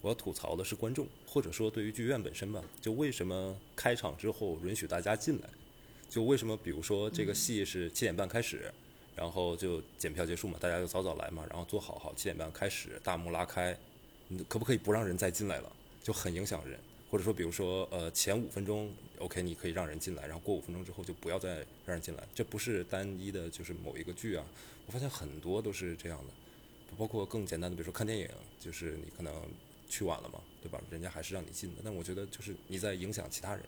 [0.00, 5.48] 我要吐槽的是观众，或者说对于剧院本身吧，就为什么开场之后允许大家进来？
[6.10, 8.70] 就为什么比如说这个戏是七点半开始，
[9.16, 13.74] 然后就检票结束嘛，大家就早早来嘛，然后坐好好七点半开始，大幕拉开，
[14.48, 15.72] 可不可以不让人再进来了？
[16.02, 16.78] 就很影响人。
[17.10, 22.26] 或者说，比如说，呃，前五分钟，OK，你可以让人进来，然后过五分钟之后就不要再让人进来。
[22.34, 24.42] 这不是单一的，就是某一个剧啊，
[24.86, 26.32] 我发现很多都是这样的，
[26.96, 28.26] 包括更简单的，比如说看电影，
[28.58, 29.46] 就是你可能
[29.90, 30.80] 去晚了嘛，对吧？
[30.90, 33.62] 人家还是让你进的，但我觉得就是你在影响其他人，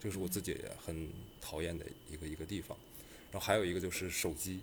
[0.00, 1.06] 这是我自己也很
[1.42, 2.74] 讨厌的一个一个地方。
[3.30, 4.60] 然后还有一个就是手机，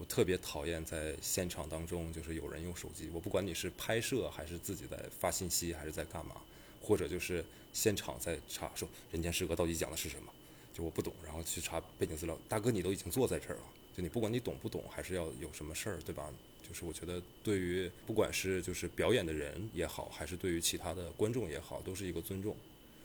[0.00, 6.36] 我特别讨厌在现场当中就是有人用手机，我不管你是拍摄还是自己在发信息还是在干嘛，
[6.80, 10.32] 或者就是现场在查说《人间失格》到底讲的是什么，
[10.72, 12.38] 就我不懂，然后去查背景资料。
[12.48, 13.62] 大哥，你都已经坐在这儿了，
[13.94, 16.32] 就你不管你懂不懂，还是要有什么事儿，对吧？
[16.66, 22.56] 就是我觉得对于不管是就是表演的人也好，还是对于其他的观众也好，都是一个尊重。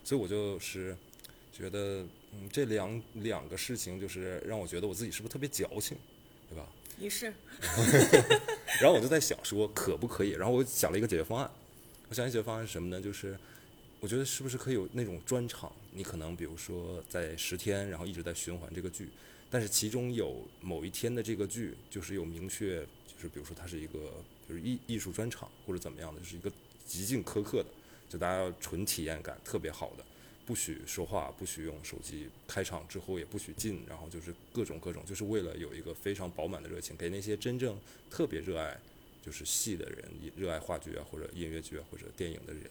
[0.06, 0.96] 所以我就是
[1.52, 5.98] 觉得，嗯，这两两个事情就是让我觉得我自己是不是特别矫情，
[6.48, 6.66] 对吧？
[6.98, 7.34] 仪式，
[8.82, 10.30] 然后我就在想说，可不可以？
[10.32, 11.50] 然后我想了一个解决方案。
[12.08, 13.02] 我想一解决方案是什么呢？
[13.02, 13.38] 就是
[14.00, 15.72] 我觉得是不是可以有那种专场？
[15.92, 19.10] 你可能比如说在十天，然后一直在循环这个剧，
[19.50, 24.14] 但是其中有某一天的这个剧就是有明确，就是比如说它是一个
[24.48, 26.52] 就是艺艺术专场或者怎么样的，就是一个
[26.86, 27.70] 极尽苛刻的，
[28.08, 30.06] 就大家纯体验感特别好的。
[30.46, 32.30] 不许说话，不许用手机。
[32.48, 37.78] 开场之后也不许进，然后就是各种各种，就是为了有一个非常饱满的热情，给那些真正
[38.10, 38.78] 特别热爱
[39.26, 42.64] 就是戏的人，也热爱话剧啊或者音乐剧啊或者电影的人，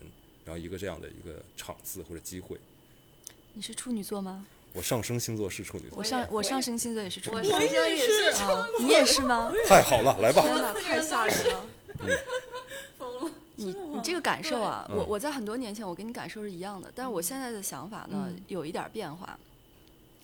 [0.44, 2.58] 然后一个这样的一个场次或者机会。
[3.52, 4.46] 你是处女座吗？
[4.72, 9.52] 我上升星座是处女座我，上我上升星座也是处女座，我也是啊，你也是吗？
[9.68, 10.42] 太好了，来吧。
[10.42, 11.66] 天哪，太吓人了！
[13.56, 19.38] 你你这个感受啊，我我在很多年前我跟你感受是一样的，但是我现在的想法呢、有一点变化。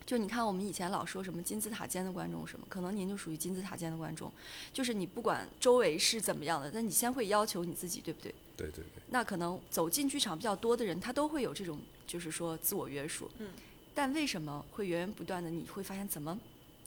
[0.07, 4.33] 就你看，我们以前老说什么金字塔尖的观众什么，可能您就属于金字塔尖的观众，
[4.73, 8.35] 就是你不管周围是怎么样的，但你先会要求你自己，对不对？
[8.57, 13.31] 对对对，那可能走进剧场比较多的人，他都会有这种，就是说自我约束。
[13.39, 13.51] 嗯。
[13.95, 15.49] 但为什么会源源不断的？
[15.49, 16.37] 你会发现怎么，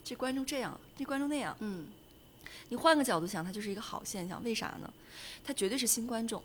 [0.04, 1.56] 这观众这样，这观众那样？
[1.60, 1.88] 嗯，
[2.70, 4.44] 你换个角度想，它就是一个好现象。
[4.44, 4.92] 为啥呢？
[5.44, 6.42] 它绝对是新观众，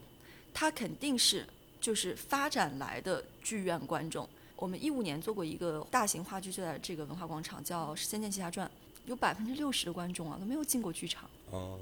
[0.53, 1.47] 它肯定是
[1.81, 4.29] 就是发展来的剧院观众。
[4.57, 8.67] 我们一五年做过一个大型话剧，就在这个文化广场，叫《仙剑奇侠传》，
[9.07, 11.31] 有百分之六十的观众啊都没有进过剧场。
[11.53, 11.79] 哦，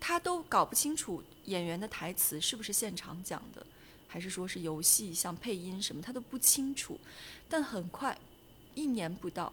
[0.00, 3.64] 他都搞不清楚演员的台词是不是现场讲的，
[4.08, 6.98] 还是说是游戏像配音什么，他都不清楚。
[7.50, 8.16] 但很快，
[8.74, 9.52] 一年不到，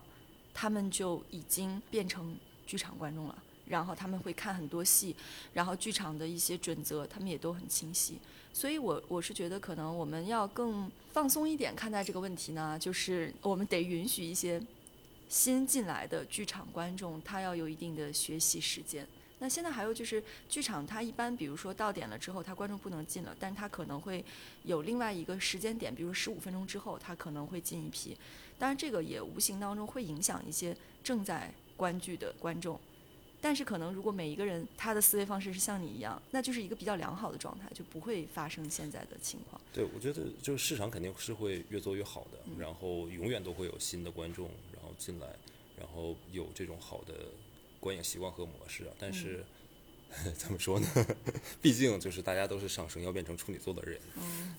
[0.53, 3.43] 他们就已经变成剧场观众了。
[3.67, 5.15] 然后他们会看很多戏，
[5.53, 8.17] 然后剧场的一些准则他们也都很清晰。
[8.51, 14.61] 所以我我是觉得，可能我们要更放松一点看待这个问题呢，就是我们得允许一些
[15.27, 19.07] 新进来的剧场观众，他要有一定的学习时间。
[19.39, 24.23] 那现在还有就是剧场，它一般比如说到点了之后，它观众不能进了，但是它可能会
[24.63, 28.15] 有另外一个时间点，比如十五分钟之后，它可能会进一批。
[28.57, 32.79] 当然，这个也无形当中会影响一些正在观剧的观众。
[33.43, 39.61] 但是可能如果每一个人他的思维方式是像你一样，那就是一个比较良好的状态，就不会发生现在的情况。
[39.73, 45.27] 对，我觉得就是市场肯定是会越做越好的，然后永远都会有新的观众然后进来，
[45.77, 47.13] 然后有这种好的
[47.81, 48.93] 观影习惯和模式啊。
[48.97, 49.43] 但是
[50.37, 50.87] 怎么说呢？
[51.61, 53.99] 毕竟就是大家都是上升要变成处女座的人，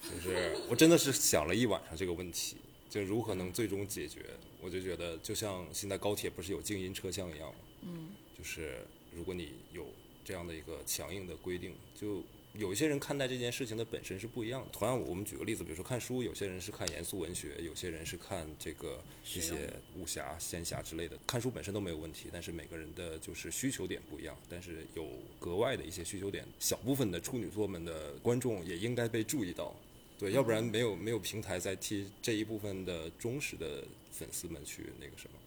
[0.03, 2.59] 就是我真的是想了一晚上这个问题，
[2.91, 4.27] 就如何能最终解决。
[4.61, 7.55] 我就觉得，就像现在高铁不是有静音车厢一样吗？
[7.83, 8.09] 嗯，
[8.45, 8.77] 就是
[9.11, 9.87] 如果你有
[10.23, 14.69] 这样的一个强硬的规定，就有一些人看待这件事情的本身是不一样的。
[14.71, 19.03] 同样，我们举个例子，比如说看书，有些人是看严肃文学，有些人是看这个
[19.35, 21.19] 一些武侠、仙侠之类的。
[21.27, 25.09] 看书本身都没有问题，但是每个人的就是需求点不一样，但是有
[25.41, 29.75] 格外的一些需求点，小部分的处女座们的观众也应该被注意到。
[30.19, 35.39] 对，要不然没有没有平台在替这一部分的忠实的粉丝们去那个什么。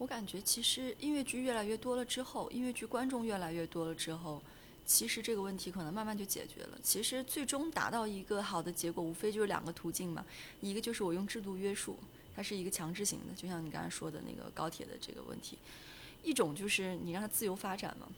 [0.00, 4.40] 我感觉其实音乐剧越来越多了之后，音乐剧观众越来越多了之后，
[4.86, 6.78] 其实这个问题可能慢慢就解决了。
[6.82, 10.24] 其实最终达到一个好的结果，无非就是两个途径嘛，
[10.62, 11.98] 一个就是我用制度约束，
[12.34, 15.56] 它是一个强制型的，就像你刚才说的那个高铁的这个问题；
[16.24, 18.08] 一种就是你让它自由发展嘛。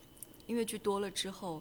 [0.46, 1.60] 音乐剧多了之后，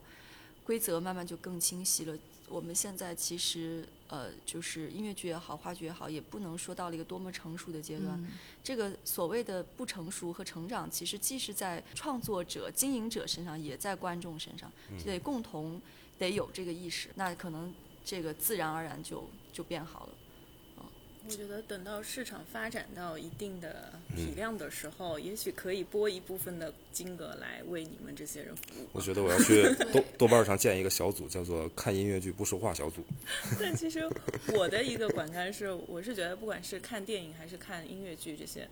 [0.63, 2.15] 规则慢慢就更清晰了。
[2.51, 8.21] 我们现在其实呃，就是音乐剧也好，话剧也好，也不能说到了一个多么成熟的阶段。
[8.61, 14.69] 这个所谓的不成熟和成长，其实既是在创作者、经营者身上，也在观众身上，
[15.05, 15.81] 得共同
[16.19, 20.10] 得有这个意识，那可能这个自然而然就就变好了。
[21.31, 28.87] 我觉得等到市场发展到一定的体量的时候，也许可以拨一部分的金额来为你们这些人服务。
[28.91, 29.63] 我觉得我要去
[29.93, 33.01] 豆豆瓣上建一个小组，叫做“看音乐剧不说话小组”。
[33.57, 34.01] 但其实
[34.53, 38.67] 我的一个观感是，我是觉得不管是看电影还是看音乐剧这些，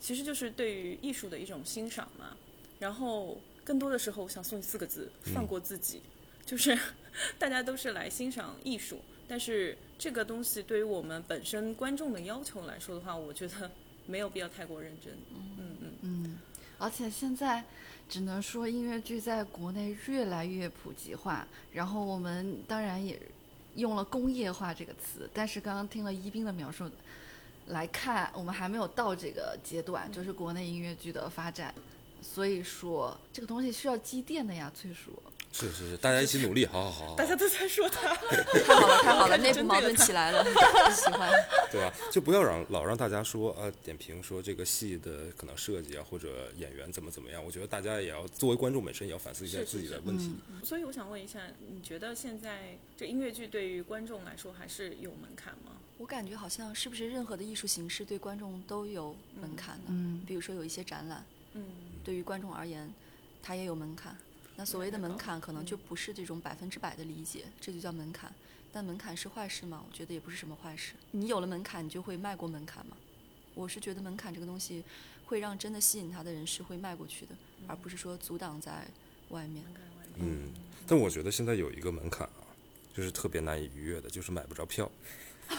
[0.00, 2.36] 其实就是对于艺术的一种欣赏嘛。
[2.80, 6.02] 然后更多的时候，我想送你四个字：放过自己。
[6.44, 6.76] 就是
[7.38, 13.70] 大家都是来欣赏艺术，但是这个东西对于我们本身观众的要求来说的话，我觉得
[14.06, 15.12] 没有必要太过认真。
[15.34, 16.38] 嗯嗯嗯，
[16.78, 17.64] 而且现在
[18.08, 23.18] 只能说音乐剧在国内越来越普及化，然后我们当然也
[23.76, 26.90] 用了工业化这个词，但是刚刚听了一斌的描述
[27.68, 31.74] 来看，我们还没有到这个阶段，就是国内音乐剧的发展，
[32.20, 35.10] 所以说这个东西需要积淀的呀，崔叔。
[35.54, 37.14] 是是是，大家一起努力，好好好好。
[37.14, 40.44] 大家都在说他，太好了太好了， 内部矛盾起来了，
[40.92, 41.30] 喜欢。
[41.70, 47.44] 对啊，就不要让老让大家说啊，点评说这个戏的可能设计啊，或者演员怎么怎么样。
[47.44, 50.34] 我觉得大家也要作为观众本身也要反思一下自己的问题。
[50.64, 51.38] 所以我想问一下，
[51.72, 55.70] 你觉得现在这音乐剧对于观众来说还是有门槛吗？
[55.98, 59.84] 我感觉好像是不是任何的艺术形式对观众都有门槛呢？
[59.90, 61.64] 嗯，比如说有一些展览，嗯，
[62.02, 62.92] 对于观众而言，
[63.40, 64.16] 它也有门槛。
[64.56, 68.32] 那所谓的门槛，可能就不是这种百分之百的理解，这就叫门槛。
[68.72, 69.84] 但门槛是坏事吗？
[69.88, 70.94] 我觉得也不是什么坏事。
[71.12, 72.96] 你有了门槛，你就会迈过门槛吗？
[73.54, 74.82] 我是觉得门槛这个东西，
[75.26, 77.34] 会让真的吸引他的人是会迈过去的，
[77.68, 78.84] 而不是说阻挡在
[79.28, 79.64] 外面。
[80.16, 80.50] 嗯，
[80.86, 82.42] 但我觉得现在有一个门槛啊，
[82.92, 84.90] 就是特别难以逾越的，就是买不着票。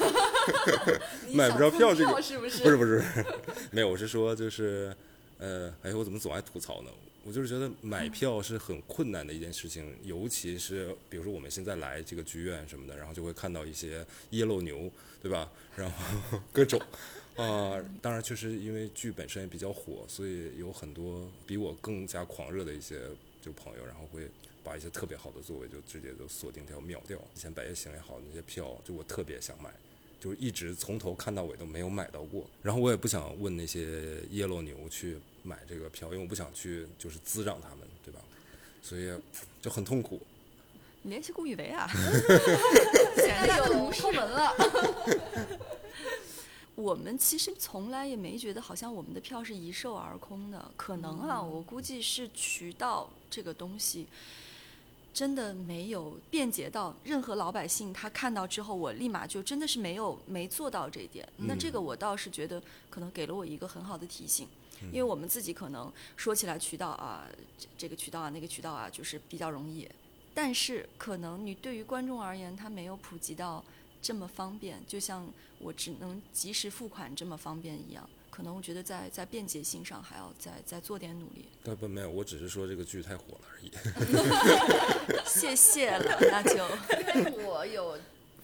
[1.34, 2.64] 买不着票这个是不是？
[2.64, 3.04] 不是不是，
[3.72, 4.96] 没有，我是说就是，
[5.38, 6.92] 呃，哎，我怎么总爱吐槽呢？
[7.28, 14.92] 我就是觉得买票是很困难的一件事情，尤其是比如说我们现在来这个剧院什么的，然后就会看到一些耶漏牛，
[15.24, 15.52] 对吧？
[15.76, 16.80] 然后 各种，
[17.36, 23.02] 啊，当然确实因为剧本身也比较火，所以有很多比我更加狂热的一些
[23.42, 24.28] 就朋友，然后会
[24.64, 27.18] 把一些特别好的座位就直接就锁定掉秒掉。
[27.36, 29.72] 以前白夜行也好，那些票就我特别想买，
[30.20, 32.48] 就一直从头看到尾都没有买到过。
[32.62, 35.18] 然后我也不想问那些耶漏牛去。
[35.46, 38.20] 买这个票，因为我不想去，就是滋长他们，对吧？
[38.82, 39.14] 所以
[39.62, 40.20] 就很痛苦。
[41.04, 41.88] 你联系顾宇维啊？
[43.16, 44.52] 现在有出门了。
[46.76, 50.72] 我们其实从来也没觉得，好像我们的票是一售而空的。
[50.76, 54.08] 可能啊，我估计是渠道这个东西。
[55.14, 61.26] 真的没有便捷到任何老百姓他看到之后，我立马就真的是没有没做到这一点。
[61.38, 64.46] 那这个我倒是觉得可能给了我一个很好的提醒，
[64.92, 67.28] 因为我们自己可能说起来渠道啊，
[67.78, 69.88] 这个渠道啊那个渠道啊，就是比较容易，
[70.34, 73.64] 但是可能你对于观众而言，他没有普及到
[74.02, 75.28] 这么方便，就像
[75.60, 78.10] 我只能及时付款这么方便一样。
[78.30, 81.46] 可能我觉得在在便捷性上还要再再做点努力。
[81.64, 83.72] 不不没有，我只是说这个剧太火了而已。
[85.26, 86.68] 谢谢了，那就
[87.16, 87.98] 因为我有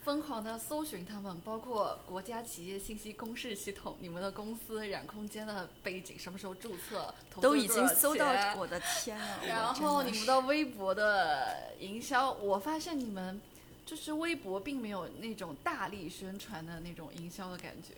[0.04, 8.26] 疯狂的搜寻他们，包括国家企业信息公示系统，你们的公司染空间的背景，什么时候注册，都已经搜到。
[8.56, 9.26] 我的天呐！
[9.48, 13.40] 然后你们的微博的营销，我发现你们
[13.86, 17.94] 就是微博并没有那种大力宣传的那种营销的感觉。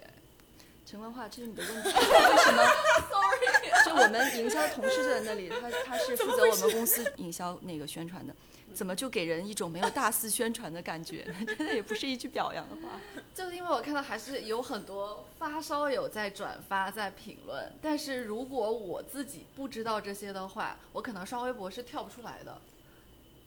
[0.86, 1.88] 陈文化，这是你的问题。
[1.90, 2.64] 为什么
[3.10, 8.36] ？Sorry，就我们营销同事就在那里，他他是负责我们公司营销那个宣传的，
[8.74, 11.36] 怎么就给人一种没有大肆宣传的感觉呢？
[11.58, 13.00] 真的也不是一句表扬的话。
[13.34, 22.60] 就是因为我看到还是有很多发烧友在转发、在评论，但是如果我自己不知道这些的话，我可能刷微博是跳不出来的。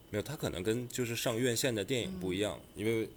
[0.09, 3.09] 没有，它可能跟就是上院线的电影不一样，因为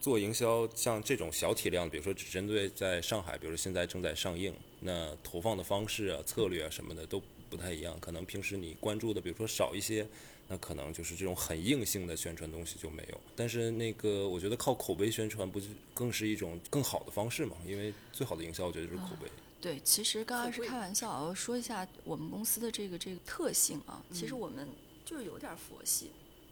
[0.00, 10.06] 做营销像这种小体量，比如说只针对在上海，比如说现在正在上映，那投放的方式啊、策略啊什么的都不太一样，可能平时你关注的，比如说少一些。
[10.46, 17.56] 那可能就是这种很硬性的宣传东西就没有，但是那个我觉得靠口碑宣传不就更是一种更好的方式嘛？
[17.66, 19.28] 因为最好的营销我觉得就是口碑。
[19.58, 24.68] 对，其实刚刚是开玩笑说一下我们公司的这个这个特性啊，其实我们
[25.06, 26.10] 就是有点佛系，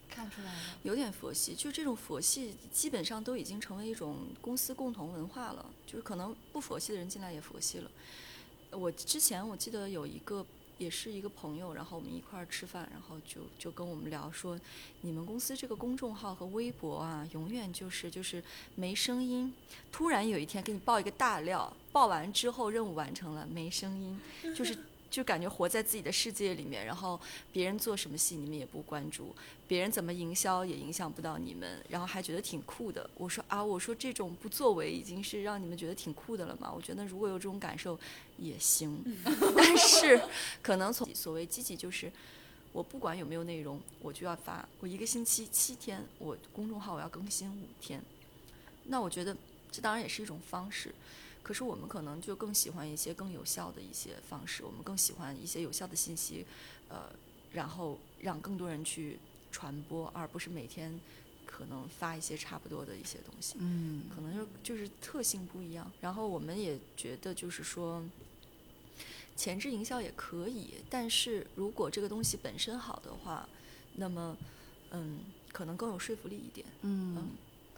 [0.08, 7.90] 看出来了，有点佛系，就这种佛系基本上都已经成为一种公司共同文化了，就是可能不佛系的人进来也佛系了。
[8.70, 10.46] 我之前我记得有一个。
[10.82, 14.58] 也是一个朋友，然后我们一块儿吃饭，然后就就跟我们聊说，
[15.02, 18.42] 你们公司这个公众号和微博啊，永远就是就是
[18.74, 19.54] 没声音。
[19.90, 24.20] 突然有一天给你爆一个大料，爆完之后任务完成了，没声音，
[24.54, 24.76] 就是。
[25.12, 27.20] 就感觉活在自己的世界里面，然后
[27.52, 29.36] 别人做什么戏你们也不关注，
[29.72, 33.08] 别人怎么营销也影响不到你们，然后还觉得挺酷的。
[33.14, 36.70] 我说啊，我说这种不作为已经是让你们觉得挺酷的了嘛。
[36.70, 37.98] 我觉得如果有这种感受
[38.36, 39.02] 也行，
[39.56, 40.20] 但是
[40.60, 42.12] 可能从所谓积极就是，
[42.70, 47.98] 我不管有没有内容，我就要发，我一个星期七天，我公众号我要更新五天。
[48.84, 49.34] 那我觉得
[49.70, 50.94] 这当然也是一种方式。
[51.42, 56.44] 可是我们可能就更喜欢一些更有效的一些方式，我们更喜欢一些有效的信息，
[56.90, 57.10] 呃，
[57.54, 59.18] 然后让更多人去
[59.52, 60.98] 传播，而不是每天
[61.46, 63.54] 可能发一些差不多的一些东西。
[63.58, 65.88] 嗯，可能就就是特性不一样。
[66.00, 68.02] 然后我们也觉得就是说，
[69.36, 73.48] 前置营销也可以，但是如果这个东西本身好的话，
[73.94, 74.36] 那么
[74.90, 75.20] 嗯，
[75.52, 76.66] 可能更有说服力一点。
[76.80, 77.28] 嗯。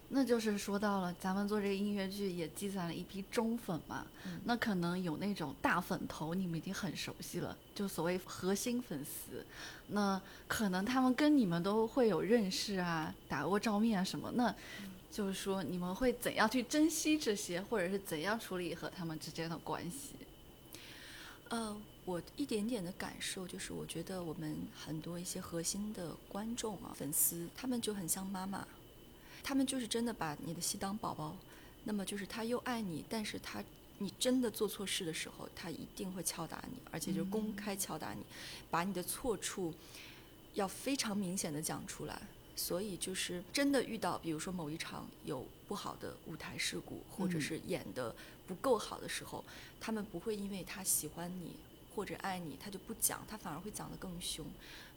[0.09, 4.05] 那就是说到了，咱们做这个音乐剧也积攒了一批忠粉嘛，
[4.43, 9.43] 那可能有那种大粉头，你们已经很熟悉了，就所谓核心粉丝，
[9.87, 14.53] 那可能他们跟你们都会有认识啊，打过照面啊什么，那
[15.11, 20.13] 就是说你们会怎样去珍惜这些，或者是怎样处理和他们之间的关系？
[21.49, 21.75] 呃，
[22.05, 28.67] 我一点点的感受就是，我觉得我们很多一些核心的观众啊、粉丝，他们就很像妈妈。
[29.45, 31.37] 他们就是真的把你的戏当宝宝，
[31.83, 33.63] 那么就是他又爱你，但是他
[33.99, 38.23] 你真的做错事的时候，他一定会敲打你，而且就公开敲打你，
[38.71, 39.71] 把你的错处
[40.55, 42.19] 要非常明显的讲出来。
[42.55, 48.15] 所以就是真的遇到，比如说某一场有不好的舞台事故，或者是演的
[48.47, 49.45] 不够好的时候，
[49.79, 51.51] 他们不会因为他喜欢你
[51.95, 54.43] 或者爱你，他就不讲，他反而会讲得更凶。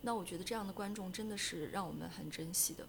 [0.00, 2.86] 那我觉得这样的观众真的是让我们很珍惜的。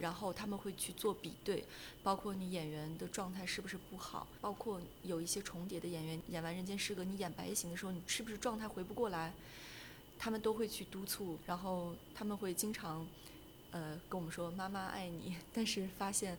[0.00, 1.64] 然后他们会去做比对，
[2.02, 9.32] 包括你演员的状态是不是不好，包括有一些重叠的演员演完《人间失格》，你演《白夜行》的时候，你是不是状态回不过来？
[10.18, 13.04] 他们都会去督促，然后他们会经常，
[13.72, 16.38] 呃，跟我们说“妈妈爱你”，但是发现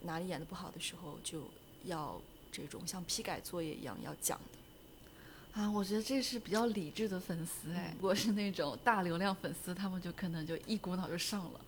[0.00, 1.42] 哪里演的不好的时候，就
[1.84, 2.18] 要
[2.50, 5.60] 这种像批改作业一样要讲的。
[5.60, 11.60] 啊，我觉得这是比较理智的粉丝哎，如果是那种大流量粉丝，他们就可能就一股脑就上了。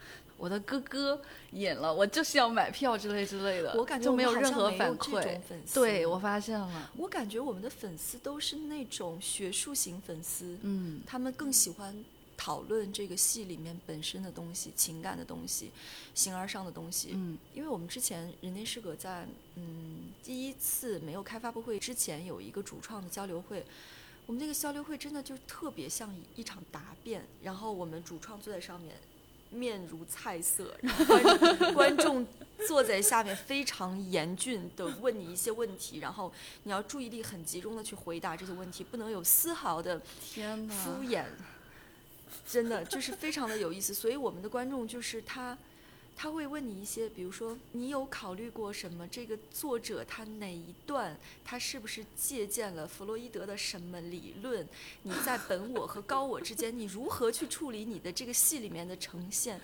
[0.44, 1.18] 我的哥哥
[1.52, 5.40] 演了，我就是要买票之类之类的，我感觉就没有任何反馈。
[5.72, 12.04] 对我发现了，我感觉我们的粉丝都是那种学术型粉丝，嗯，他们更喜欢
[12.36, 15.70] 讨论这个戏里面本身的东西、情感的东西、
[16.14, 17.12] 形而上的东西。
[17.14, 19.26] 嗯，因为我们之前《人间失格》在
[19.56, 23.64] 嗯第一次没有开发布会之前有一个主创的交流会，
[24.26, 28.94] 我们那个交流会真的就特别像一场答辩，然后我们主创坐在上面。
[29.54, 32.26] 面如菜色，然后观观众
[32.66, 36.32] 坐在下面非常严峻的问你一些问题，然后
[36.64, 41.24] 你要注意力很集中的去回答这些问题，不能有丝毫的敷衍。
[42.46, 45.56] 真的就是非常的有意思，所以我们的观众就是他。
[46.16, 49.06] 他会问你一些，比如说，你有考虑过什么？
[49.08, 54.66] 这个作者他哪一段，他是不是借鉴了弗洛伊德的什么理论？
[55.02, 59.60] 你在本我和高我之间，你如何去处理你的这个戏里面的呈现？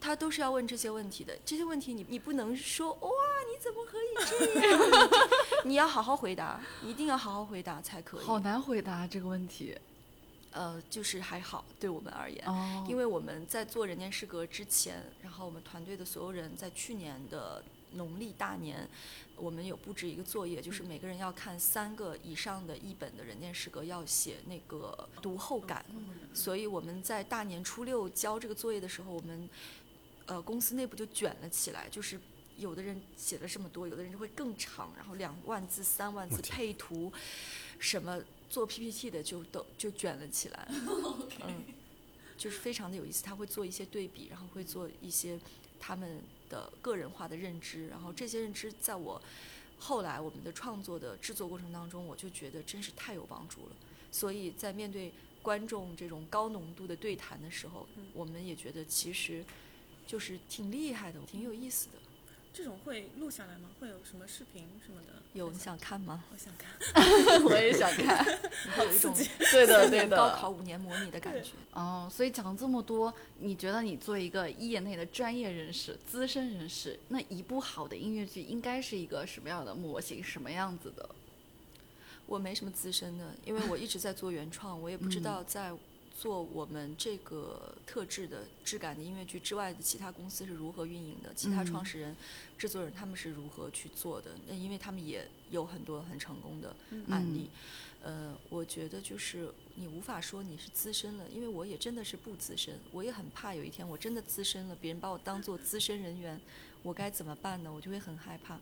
[0.00, 1.34] 他都是要问这些问题的。
[1.46, 3.10] 这些问题你你不能说哇，
[3.50, 5.10] 你怎么可以这样？
[5.64, 8.24] 你要好好回答，一定要好好回答才可以。
[8.24, 9.76] 好难回答这个问题。
[10.54, 17.60] 呃，就是还好，对我们而言，哦，因为我们在做《人间失格》之前，然后我们团队的所有人在去年的
[17.94, 18.88] 农历大年，
[19.34, 25.84] 我们有布置一个作业，就是每个人要看三个以上的一本的人间失格，要写那个读后感。
[26.32, 29.48] 所以我们在大年初六交这个作业的时候，我们
[30.26, 32.20] 呃公司内部就卷了起来，就是
[32.58, 37.12] 有的人写了这么多，有的人就会更长，然后两万字、三万字配图，
[37.80, 40.68] 什么做 PPT 的就都就卷了起来。
[41.46, 41.64] 嗯，
[42.36, 45.38] 就是非常的有意思，他会做一些对比，然后会做一些
[45.80, 49.20] 他们的个人化的认知，然后这些认知在我
[49.78, 53.76] 后来我们的创作的制作过程当中，我就觉得真是太有帮助了。
[54.10, 59.44] 所以在面对观众这种高浓度的对谈的时候，我们也觉得其实
[60.06, 61.98] 就是挺厉害的，挺有意思的。
[62.56, 63.68] 这种会录下来吗？
[63.80, 65.20] 会有什么视频什么的？
[65.32, 66.22] 有你想看吗？
[66.32, 66.70] 我想看。
[67.42, 68.24] 我也想看。
[68.76, 69.12] 会有一种
[69.50, 70.14] 对的，对的。
[70.16, 71.50] 高考五年模拟的感觉。
[71.72, 81.10] 哦，所以讲了这么多，你觉得你作为一个业内的专业人士、资深人士，那一部好的音乐剧应该是一个什么样的模型、什么样子的？
[82.26, 85.72] 我没什么资深的，因为我一直在做原创，我也不知道嗯在
[86.16, 92.16] 做我们这个特质的质感的音乐剧之外的其他公司是如何运营的，其他嗯创始人、
[92.56, 94.30] 制作人他们是如何去做的。
[94.46, 96.74] 那因为他们也有很多很成功的
[97.08, 97.50] 案例。
[98.02, 106.38] 呃，我觉得就是你无法说你是资深了，因为我也真的是不资深，我也很怕有一天我真的资深了，别人把我当做资深人员，
[106.82, 107.72] 我该怎么办呢？
[107.72, 108.60] 我就会很害怕。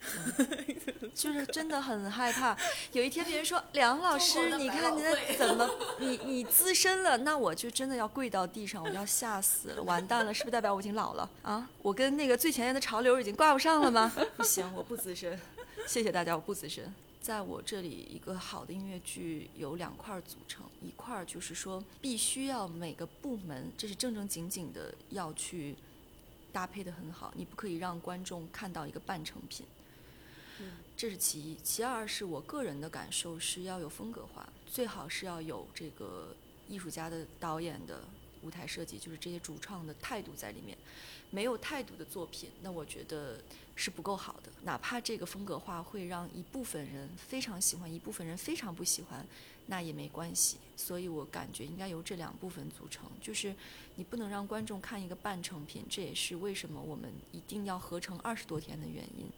[0.00, 2.56] 嗯 就是真的很害怕，
[2.92, 5.68] 有一天别人说梁老师，你看你在怎么，
[5.98, 11.68] 你你资深了，那我就真的要跪到地上，我要吓死了，完蛋了，是不是代表我已经老了啊？
[11.82, 14.12] 我跟那个最前沿的潮流已经挂不上了吗？
[14.36, 15.38] 不行，我不资深，
[15.88, 16.94] 谢谢大家，我不资深。
[17.20, 25.74] 在我这里，一个好的音乐剧有两块组成，一块就是说必须要每个部门，这是正正经经的要去
[26.52, 29.66] 搭配的很好，你不可以让观众看到一个半成品。
[30.98, 36.34] 这是其一，其二是我个人的感受是要有风格化，最好是要有这个
[36.68, 38.00] 艺术家的、导演的、
[38.42, 40.76] 舞台设计，就是这些主创的态度在里面。
[41.30, 43.38] 没有态度的作品，那我觉得
[43.76, 44.50] 是不够好的。
[44.64, 49.24] 哪怕这个风格化会让一部分人非常喜欢，一部分人非常不喜欢，
[49.66, 50.56] 那也没关系。
[50.76, 53.54] 所以我感觉应该由这两部分组成，就是
[53.94, 59.30] 你不能让观众看一个半成品，这也是为什么我们一定要合成二十多天的原因。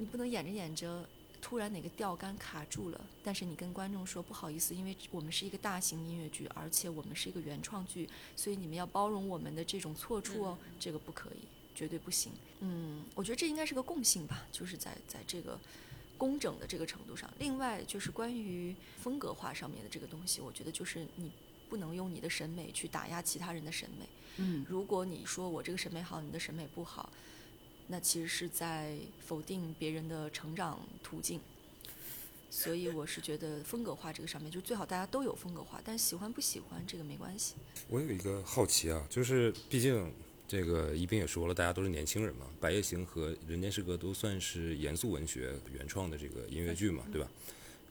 [0.00, 1.06] 你不能演着演着，
[1.42, 11.44] 突然哪个钓竿卡住了，但是你跟观众说不好意思，因为我们是一个大型音乐剧，而且我们是一个原创剧，所以你们要包容我们的这种错处哦，这个不可以，
[11.74, 12.32] 绝对不行。
[12.60, 15.58] 嗯，我觉得这应该是个共性吧，就是在在这个
[16.16, 17.30] 工整的这个程度上。
[17.38, 21.30] 另外就是关于风格化上面的这个东西，我觉得就是你
[21.68, 24.06] 不能用你的审美去打压其他人的审美。
[24.36, 27.12] 嗯如果你说我这个审美好，你的审美不好，
[27.90, 31.40] 那其实是在否定别人的成长途径。
[32.52, 37.54] 所以我是觉得风格化这个上面，就最好大家都有风格化，但喜欢不喜欢这个没关系。
[37.88, 40.12] 我有一个好奇啊，就是毕竟
[40.48, 47.30] 这个一斌也说了，大家都是年轻人嘛，《白夜行》和《人间失格》都算是严肃文学原创的这个音乐剧嘛，对吧？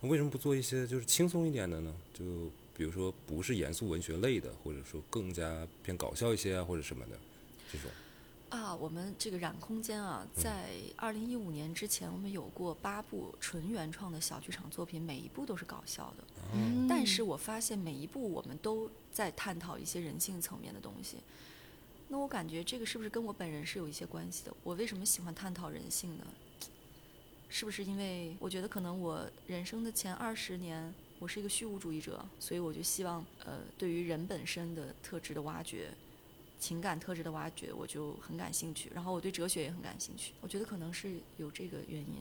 [0.02, 1.96] 那为什么不做一些就是轻松一点的呢？
[2.14, 2.26] 就
[2.76, 7.12] 比如说不是严肃文学类的，或者说更加偏搞笑一些啊，或者什么的
[7.72, 7.90] 这种。
[8.50, 16.24] 啊，我们这个染空间啊，在二零一五年之前，我们有过八部纯原创的小剧场作品，每一部都是搞笑的。
[16.56, 21.18] 嗯但是我发现每一部我们都在探讨一些人性层面的东西。
[22.08, 24.54] 那我感觉这个是不是跟我本人是有一些关系的？
[24.64, 26.26] 我为什么喜欢探讨人性呢？
[27.50, 35.92] 是不是因为我觉得可能我人生的前二十年，我是一个虚无主义者，所以我就希望呃，对于人本身的特质的挖掘。
[36.60, 38.92] 情感特质的挖掘，我就很感兴趣。
[38.94, 40.34] 然后我对哲学也很感兴趣。
[40.42, 42.18] 我觉得可能是有这个原因，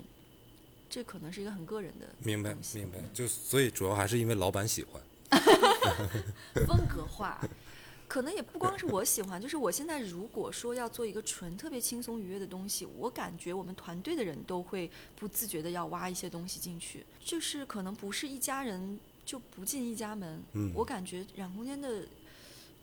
[0.88, 5.02] 这可能是一个很个人的明白明白，就所以主要还是因为老板喜欢。
[6.66, 7.38] 风格化，
[8.08, 20.42] 可能也不光是我喜欢，就是我现在如果说要做一个纯特别轻松愉悦的东西，我感觉我们团队的人都会不自觉的要挖一些东西进去，就是可能不是一家人就不进一家门。
[20.54, 22.06] 嗯我感觉染空间的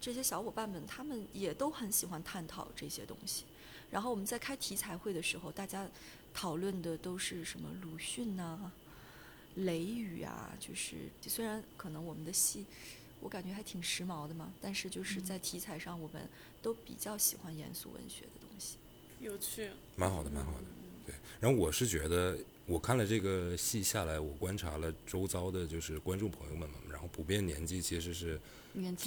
[0.06, 3.44] 这些小伙伴们，他们也都很喜欢探讨这些东西。
[3.90, 5.90] 然后我们在开题材会的时候，大家
[6.32, 8.72] 讨论的都是什么鲁迅呐、
[9.56, 12.68] 雷雨啊，就是虽然可能我们的戏，
[13.20, 16.30] 我感觉还挺时髦的嘛，但是就是在题材上，我们
[16.62, 18.78] 都比较喜欢严肃文学的东西。
[19.20, 20.66] 有趣，蛮好的，蛮好的。
[21.04, 22.38] 对，然后我是觉得，
[22.68, 28.40] 我看了这个戏下来，我观察了周遭的就是观众朋友们嘛，然后普遍年纪其实是
[28.74, 28.98] 挺年，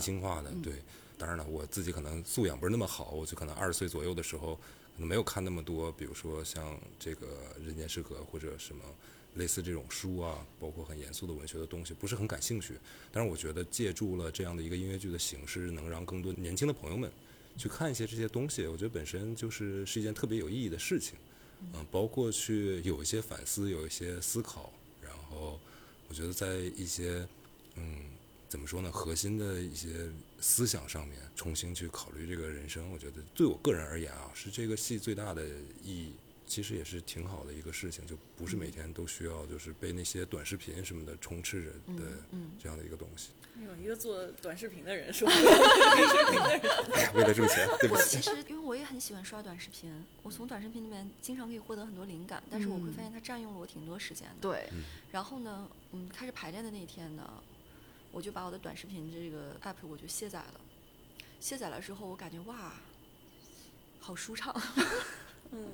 [0.00, 0.74] 轻化的，嗯对。
[1.18, 7.26] 当然了，我自己可能素养不是那么好，我就可能二十岁左右的时候，可能没有看那么多，比如说像这个
[7.62, 8.82] 《人间失格》或者什么
[9.34, 12.72] 类似这种书啊，包括很严肃的文学的东西，不是很感兴趣。
[13.12, 17.12] 但是我觉得借助了这样的一个音乐剧的形式，能让更多年轻的朋友们
[17.58, 21.18] 去看一些这些东西，我觉得本身就是是一件特别有意义的事情。
[21.74, 24.72] 嗯，包括去有一些反思，有一些思考，
[25.02, 25.60] 然后
[26.08, 27.28] 我觉得在一些
[27.80, 27.96] 嗯
[28.48, 29.88] 怎么说呢，核心的一些
[30.40, 35.46] 思想上面重新去考虑这个人生，我觉得对我个人而言啊，是这个戏最大的
[35.82, 36.12] 意义。
[36.46, 42.02] 其实也是挺好的一个事情，就不是每天都需要就是被那些短视频什么的充斥着的
[42.60, 43.28] 这样的一个东西。
[43.64, 46.60] 有一个做短视频的人说，短视频的人，
[46.92, 48.16] 哎呀，为了挣钱，对不起。
[48.16, 49.92] 我其实因为我也很喜欢刷短视频，
[50.24, 54.34] 我从短视频里面经常可以获得很多灵感，但是我会发现它占用了我挺多时间的。
[54.40, 54.68] 对，
[55.12, 57.30] 然后呢，嗯，开始排练的那一天呢，
[58.12, 60.60] 我就把我的短视频这个 app 我就卸载了。
[61.40, 62.74] 卸载了之后，我感觉哇，
[63.98, 64.54] 好舒畅，
[65.52, 65.68] 嗯，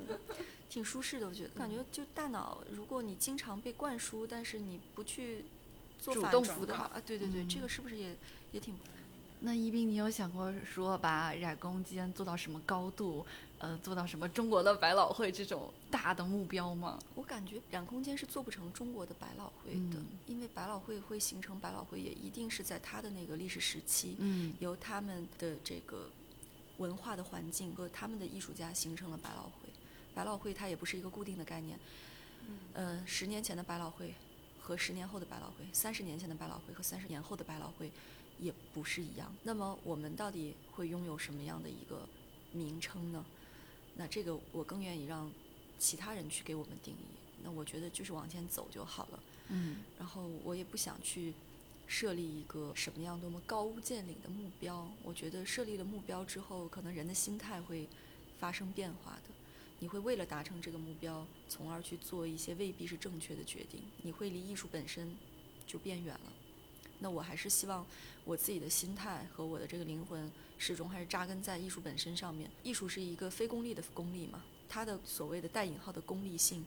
[0.71, 1.27] 挺舒适的。
[1.27, 5.45] 我觉得，感觉就大脑，如果你经常被灌输，但是你不去
[5.99, 8.17] 做反主动复的话，啊，对对对，这嗯个是不是也
[8.53, 8.77] 也挺
[9.41, 13.27] 那一斌，你有想过说把染攻坚做到什么高度？
[13.67, 17.01] 呃，做到什么中国的百老汇这种大的目标吗？
[17.17, 26.09] 我感觉染空间是做不成中国的百老汇的，嗯因为百老汇会形成百老汇，也一定是在它的那个历史时期，嗯由他们的这个
[26.79, 29.69] 文化的环境和他们的艺术家形成了百老汇。
[30.15, 31.77] 百老汇它也不是一个固定的概念，
[32.73, 34.15] 呃，十年前的百老汇
[34.61, 37.91] 和十年后的百老汇，三十年前的百老汇和三十年后的百老汇
[38.39, 39.35] 也不是一样。
[39.43, 42.07] 那么我们到底会拥有什么样的一个
[42.53, 43.25] 名称呢？
[43.97, 45.31] 那这个我更愿意让
[45.79, 47.07] 其他人去给我们定义。
[47.43, 49.21] 那我觉得就是往前走就好了。
[49.49, 51.33] 嗯然后我也不想去
[51.87, 54.89] 设立一个什么样多么高屋建瓴的目标。
[55.03, 57.87] 我觉得设立了目标之后，可能人的心态会
[58.39, 59.35] 发生变化的。
[59.79, 63.83] 你会为了达成这个目标，从而去做一些未必是正确的决定。
[64.03, 65.15] 你会离艺术本身
[65.67, 66.33] 就变远了。
[66.99, 67.85] 那我还是希望
[68.25, 72.51] 我自己的心态和我的这个灵魂始终还是扎根在艺术本身上面。
[72.63, 76.65] 艺术是一个非功利的功利嘛，它的所谓的带引号的功利性，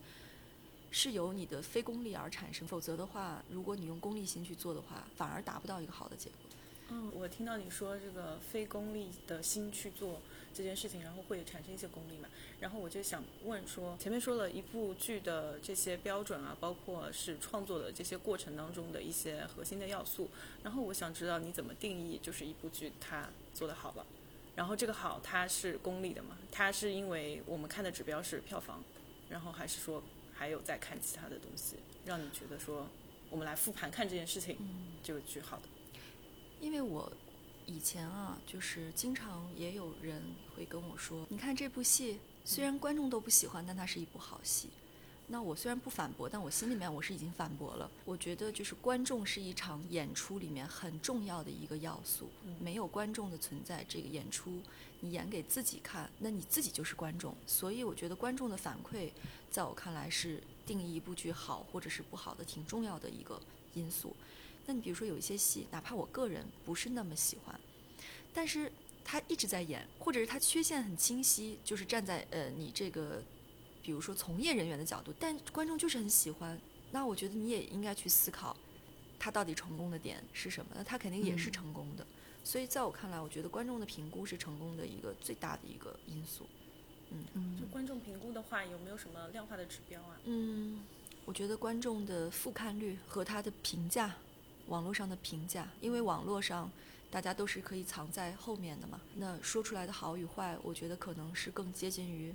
[0.91, 2.67] 是由你的非功利而产生。
[2.67, 6.48] 否则的话，如果你用功利心去做的话，反而达不到一个好的结果。
[6.91, 10.21] 嗯，我听到你说这个非功利的心去做
[10.53, 12.27] 这件事情，然后会产生一些功利嘛。
[12.59, 20.29] 然后我就想问说，前面说了一部剧的这些标准啊，包括是创作的这些过程当中的一些核心的要素。
[20.63, 24.05] 然后我想知道你怎么定义，就是一部剧它做得好了。
[24.55, 26.37] 然后这个好，它是功利的嘛？
[26.51, 28.83] 它是因为我们看的指标是票房，
[29.29, 31.75] 然后还是说还有在看其他的东西，
[32.05, 32.87] 让你觉得说，
[33.29, 34.57] 我们来复盘看这件事情，
[35.03, 35.63] 这个剧好的。
[36.62, 37.12] 因为我
[37.66, 40.22] 以前啊，就是经常也有人
[40.55, 44.70] 会跟我说，你看这部戏，虽然观众都不喜欢，但它是一部好戏。
[45.32, 47.88] 那我虽然不反驳，但我心里面我是已经反驳了。
[48.03, 52.28] 我觉得就是观众是一场演出里面很重要的一个要素，
[52.60, 54.60] 没有观众的存在，这个演出
[55.01, 57.36] 你演给自己看，那你自己就是观众。
[57.45, 59.12] 所以我觉得观众的反馈，
[59.51, 63.39] 在我看来是定义一部剧好或者是不好的挺重要的一个
[63.76, 64.16] 因素。
[64.70, 67.59] 那你比如说有一些戏，哪怕我个人不是那么喜欢，
[68.32, 68.72] 但是
[69.03, 73.24] 他一直在演，或者是他缺陷很清晰，就是站在呃你这个，
[73.82, 76.55] 比如说从业人员的角度，但观众就是很喜欢，
[76.91, 78.55] 那我觉得你也应该去思考，
[79.17, 80.72] 他到底成功的点是什么？
[80.76, 82.05] 那他肯定也是嗯成功的。
[82.43, 86.45] 所以在我看来，我觉得观众的评估是成功的一个最大的一个因素。
[87.09, 90.20] 嗯就观众评估的话，有没有什么量化的指标啊？
[90.26, 90.84] 嗯，
[91.26, 94.15] 我觉得观众的复看率和他的评价，
[94.70, 96.72] 网络上的评价，因为网络上
[97.11, 99.01] 大家都是可以藏在后面的嘛。
[99.15, 102.34] 那说出来的好与坏，我觉得可能是更接近于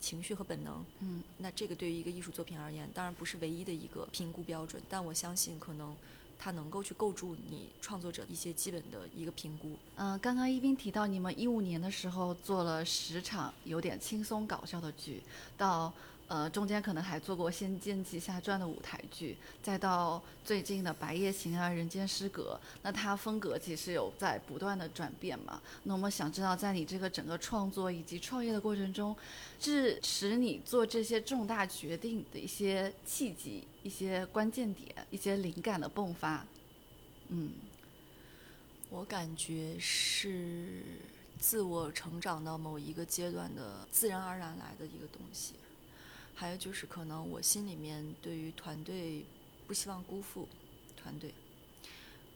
[0.00, 0.84] 情绪和本能。
[1.00, 5.94] 嗯，那这个对于一个艺术作品而言，当然不是唯一的一个评估标准，但我相信可能
[6.38, 9.76] 它能够去构筑你创作者一些基本的一个评估。
[9.96, 15.20] 嗯、刚刚一斌提到你们一五年的时候做了十场有点轻松搞笑的剧，
[15.56, 15.92] 到
[16.28, 25.60] 呃中间可能还做过《仙剑奇侠传》的舞台剧，再到最近的《白夜行》啊，《人间失格》，那它风格其实有在不断的转变嘛。
[25.84, 29.16] 那我们想知道，在你这个整个创作以及创业的过程中，
[29.58, 36.46] 致使你做这些重大决定的一些契机、一些关键点、一些灵感的迸发。
[37.28, 37.52] 嗯
[38.90, 40.82] 我感觉是
[41.38, 45.54] 自我成长到某一个阶段的自然而然来的一个东西。
[46.38, 49.24] 还有就是，可能我心里面对于团队
[49.66, 50.46] 不希望辜负
[50.96, 51.34] 团队。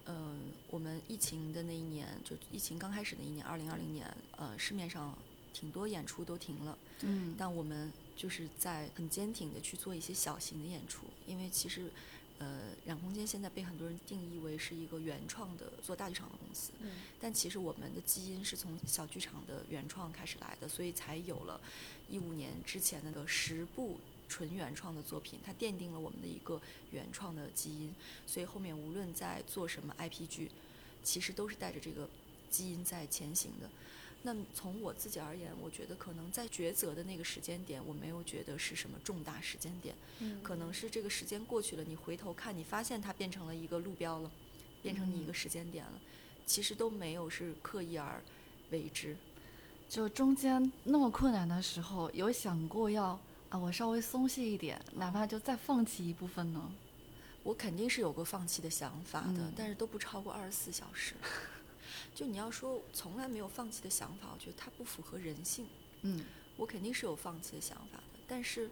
[0.07, 0.41] 嗯，
[0.71, 5.17] 我们疫情的那一年，就疫情刚开始的一年，二零二零年，呃，市面上
[5.53, 11.89] 挺多演出都停了，嗯但我们就是在很坚挺的去做一些小型的演出，因为其实，
[12.39, 16.91] 呃，染空间现在被很多人定义为是一个原创的做大剧场的公司，嗯
[17.21, 21.61] 但其实我们的基因是从小剧场的原创开始来的，所以才有了
[22.13, 23.99] 一五年之前的那个十部
[24.29, 26.61] 纯原创的作品，它奠定了我们的一个
[26.91, 27.93] 原创的基因。
[28.27, 30.51] 所以后面无论在做什么 IP 剧，
[31.03, 32.09] 其实都是带着这个
[32.51, 33.69] 基因在前行的。
[34.25, 44.31] 那么从我自己而言，我觉得可能在抉择的那个时间点，我没有觉得是什么重大时间点，嗯可能是这个时间过去了，你回头看，你发现它变成了一个路标了，
[44.81, 46.01] 变成你一个时间点了，
[46.47, 48.23] 其实都没有是刻意而
[48.71, 49.17] 为之。
[49.93, 53.21] 就中间那么困难的时候，有想过要
[53.51, 56.73] 啊，我稍微松懈一点，哪怕就再放弃一部分呢？
[57.43, 61.13] 我肯定是有过放弃的想法的，嗯但是都不超过二十四小时。
[62.15, 65.67] 就你要说从来没有放弃的想法，我觉得它不符合人性。
[66.01, 66.25] 嗯
[66.57, 68.71] 我肯定是有放弃的想法的，但是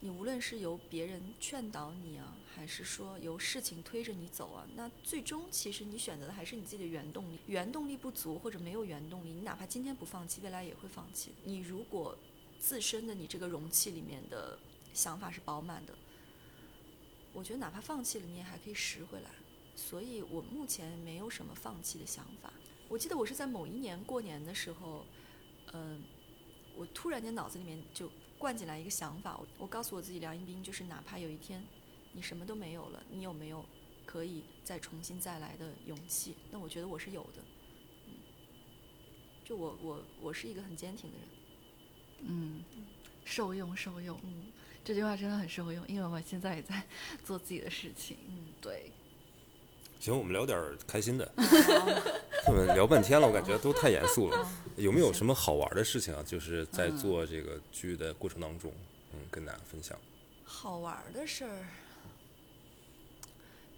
[0.00, 7.38] 你无论是由别人劝导你啊，还是说由事情推着你走啊，那最终其实你选择的还是你自己的原动力。
[7.46, 11.32] 原动力不足或者没有原动力，你哪怕今天不放弃，未来也会放弃。
[11.42, 12.16] 你如果
[12.60, 14.58] 自身的你这个容器里面的
[14.94, 15.94] 想法是饱满的，
[17.32, 19.30] 我觉得哪怕放弃了，你也还可以拾回来。
[19.74, 22.52] 所以我目前没有什么放弃的想法。
[22.88, 25.04] 我记得我是在某一年过年的时候，
[25.72, 26.02] 嗯、
[26.76, 31.62] 我突然间脑子里面就灌进来一个想法，我我告诉我自己，梁一冰就是哪怕有一天
[32.12, 33.64] 你什么都没有了，你有没有
[34.06, 36.34] 可以再重新再来的勇气？
[36.50, 37.42] 那我觉得我是有的。
[38.06, 38.14] 嗯，
[39.44, 41.28] 就我我我是一个很坚挺的人。
[42.20, 42.64] 嗯，
[43.24, 44.46] 受用受用，嗯
[44.84, 46.82] 这句话真的很受用，因为我现在也在
[47.24, 48.16] 做自己的事情。
[48.28, 48.90] 嗯，对，
[50.00, 51.30] 行，我们聊点儿开心的。
[52.74, 54.48] 聊半天了，我感觉都太严肃了。
[54.76, 56.22] 有没有什么好玩的事情啊？
[56.26, 58.72] 就是在做这个剧的过程当中，
[59.12, 59.98] 嗯，跟大家分享。
[60.44, 61.66] 好玩的事儿，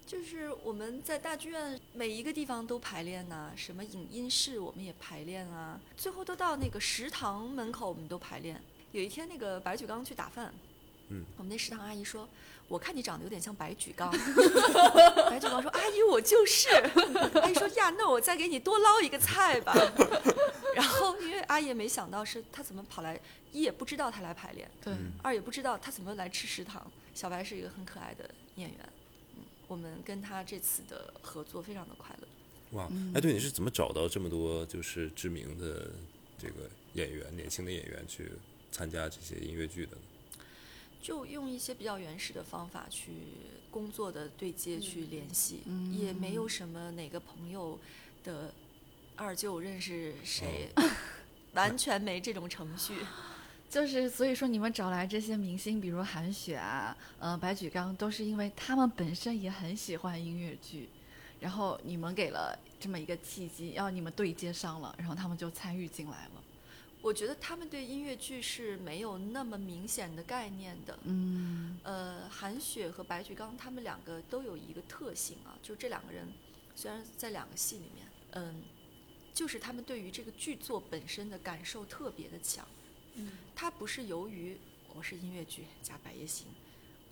[0.05, 8.61] 就是我们在大剧院每一个地方都排练呐、什么影音室我们也排练啊，最后都到那个食堂门口我们都排练。
[8.93, 10.53] 有一天那个白举纲去打饭，
[11.09, 12.27] 嗯，我们那食堂阿姨说
[12.71, 14.09] ：“我看你长得有点像白举纲。
[15.29, 16.69] ”白举纲说：“阿姨，我就是。”
[17.41, 19.73] 阿姨说：“呀，那我再给你多捞一个菜吧。
[20.73, 23.19] ”然后因为阿姨也没想到是他怎么跑来，
[23.51, 26.89] 一也不知道他来排练，对，二也不知道他怎么来吃食堂。
[27.13, 28.23] 小白是一个很可爱的
[28.55, 28.79] 演员，
[29.35, 32.27] 嗯，我们跟他这次的合作非常的快乐。
[32.77, 35.91] 哇，哎，对，你是怎么找到这么多就是知名的
[36.39, 38.31] 这个演员，年轻的演员去
[38.71, 40.01] 参加这些音乐剧的呢？
[41.01, 43.11] 就用一些比较原始的方法去
[43.71, 47.79] 工作的对接去联系，嗯也没有什么哪个朋友
[48.23, 48.53] 的
[49.15, 50.69] 二舅认识谁，
[51.53, 52.93] 完全没这种程序。
[53.69, 60.89] 就是所以说你们找来这些明星，比如韩雪啊，呃，白举纲，都是因为他们本身也很喜欢音乐剧，
[61.39, 66.43] 然后你们给了这么一个契机，要你们对接上了，然后他们就参与进来了。
[67.01, 70.97] 我觉得他们对音乐剧是没有那么明显的概念的。
[71.03, 76.27] 嗯呃，韩雪和白举纲他们两个都有一个特性啊，就这两个人
[76.75, 78.61] 虽然在两个戏里面，嗯，
[79.33, 82.67] 就是他们对于这个剧作本身的感受特别的强。
[83.15, 84.57] 嗯，他不是由于
[84.93, 86.47] 我是音乐剧加白夜行，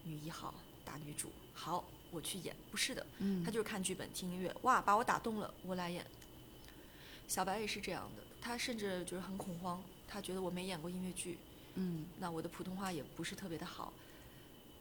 [0.03, 0.53] 女一号
[0.85, 6.05] 大女主，好我去演，不是的，嗯，他就是看剧本听音乐，哇把我打动了，我来演。
[7.27, 11.37] 小白也是这样的，他甚至就是很恐慌，他觉得我没演过音乐剧，
[11.75, 13.93] 嗯那我的普通话也不是特别的好，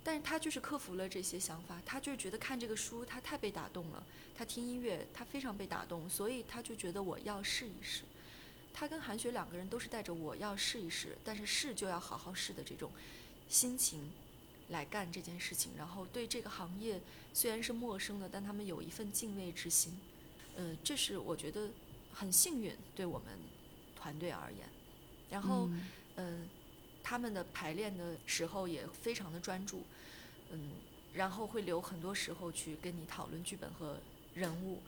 [0.02, 4.02] 但是他就是克服了这些想法，他就是觉得看这个书他太被打动了，
[4.36, 8.04] 他听音乐他非常被打动，所以他就觉得我要试一试。
[8.72, 12.92] 他跟韩雪两个人都是带着我要试一试，但是试就要好好试的这种
[13.48, 14.09] 心情
[14.68, 17.00] 来干这件事情，然后对这个行业
[17.34, 19.98] 虽然是陌生的，但他们有一份敬畏之心。
[20.56, 21.68] 嗯、这是我觉得
[22.19, 23.29] 很幸运对我们
[23.95, 24.69] 团队而言。
[25.31, 26.49] 然后，嗯嗯，
[27.01, 29.85] 他们的排练的时候也非常的专注，
[30.51, 30.73] 嗯，
[31.14, 33.99] 然后会留很多时候去跟你讨论剧本和
[34.35, 34.81] 人物，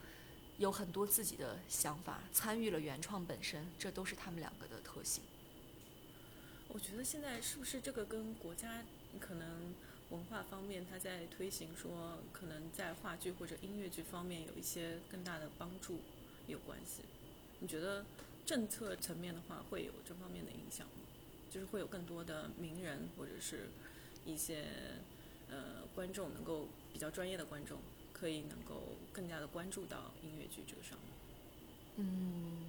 [0.59, 5.23] 有很多自己的想法，参与了原创本身，这都是他们两个的特性。
[6.67, 8.83] 我觉得现在是不是这个跟国家
[9.21, 9.73] 可能
[10.11, 16.01] 文化方面，他在推行说，可能在话剧或者音乐剧方面有一些更大的帮助
[16.49, 17.03] 有关系？
[17.61, 18.05] 你觉得
[18.45, 20.93] 政策层面的话，会有这方面的影响吗？
[21.51, 23.69] 就是会有更多的名人或者是
[24.25, 24.65] 一些
[25.49, 27.79] 呃观众能够比较专业的观众，
[28.13, 31.11] 可以能够更加的关注到音乐剧这个上面？
[31.97, 32.67] 嗯，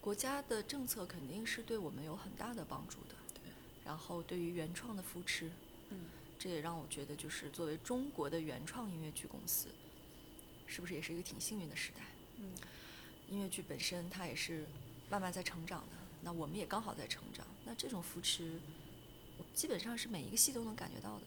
[0.00, 3.14] 国家的政策肯定是对我们有很大的帮助的。
[3.34, 3.40] 对。
[3.84, 5.50] 然后对于原创的扶持，
[5.90, 6.06] 嗯，
[6.38, 9.68] 这也让我觉得，就是作为中国的原创音乐剧公司，
[10.66, 12.00] 是不是也是一个挺幸运的时代？
[12.38, 12.52] 嗯，
[13.32, 14.66] 音乐剧本身它也是
[15.08, 18.60] 慢慢在成长的，那我们也刚好在成长，那这种扶持，
[19.54, 21.22] 基本上是每一个戏都能感觉到的。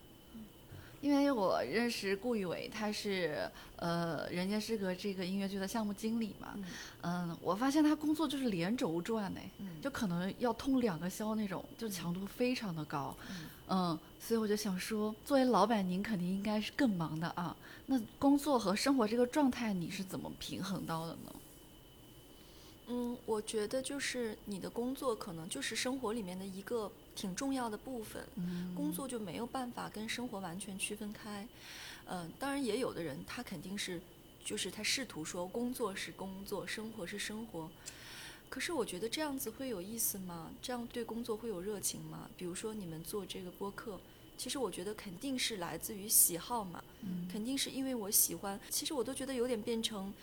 [1.01, 6.57] 因为我认识顾宇伟，他是呃《人间失格》这个音乐剧的项目经理嘛，
[7.01, 13.35] 嗯，我发现他工作就是连轴转呢，嗯就可能要通两个宵那种，就强度非常的高，嗯
[13.67, 17.55] 嗯，所以我就想说，作为老板，您肯定应该是更忙的啊。
[17.87, 21.35] 那工作和生活这个状态，你是怎么平衡到的呢？
[22.87, 28.23] 嗯，我觉得就是你的工作可能就是生活里面的一个挺重要的部分，
[28.75, 31.47] 工作就没有办法跟生活完全区分开。
[32.07, 33.99] 嗯、当然也有的人他肯定是，
[34.43, 37.69] 就是他试图说工作是工作，生活是生活。
[38.47, 40.51] 可是我觉得这样子会有意思吗？
[40.61, 42.29] 这样对工作会有热情吗？
[42.37, 43.99] 比如说你们做这个播客，
[44.37, 46.83] 其实我觉得肯定是来自于喜好嘛，
[47.31, 48.59] 肯定是因为我喜欢。
[48.69, 50.13] 其实我都觉得有点变成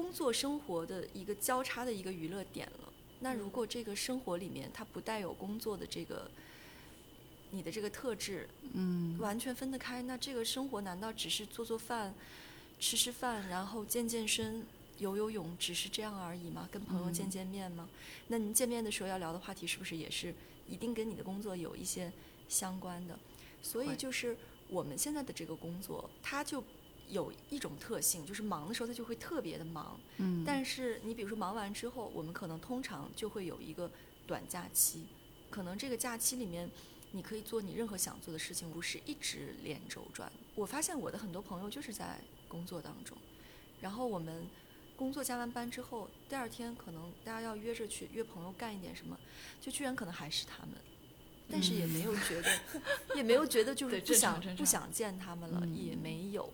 [0.00, 2.92] 工作生活的一个交叉的一个娱乐点了。
[3.18, 6.30] 那如果这个生活里面它不带有工作的这个
[7.50, 12.14] 你的这个特质，嗯，完全分得开，那这个生活难道只是做做饭、
[12.78, 14.64] 吃吃饭，然后健健身、
[14.96, 16.66] 游游泳，只是这样而已吗？
[16.72, 17.86] 跟朋友见见面吗？
[18.28, 20.34] 那您见面的时候要聊的话题是不是也是
[20.66, 22.10] 一定跟你的工作有一些
[22.48, 23.18] 相关的？
[23.62, 24.34] 所以就是
[24.68, 26.64] 我们现在的这个工作，它就
[27.10, 33.90] 有一种特性，就是忙的时候他就会特别的忙，嗯，但是你比如说忙完之后，我们可能通常就会有一个
[34.26, 35.04] 短假期，
[35.50, 36.70] 可能这个假期里面，
[37.12, 40.30] 你可以做你任何想做的事情，不是一直连轴转。
[40.54, 43.16] 我发现我的很多朋友就是在工作当中，
[43.80, 44.46] 然后我们
[44.96, 49.18] 工作加完班之后，第二天可能大家要约着去约朋友干一点什么，
[49.60, 50.74] 就居然可能还是他们。
[51.52, 52.48] 但是也没有觉得，
[53.16, 56.48] 也没有觉得就是不想不想见他们了，嗯也没有。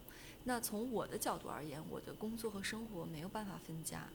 [0.46, 4.08] 那从我的角度而言，我的工作和生活没有办法分家。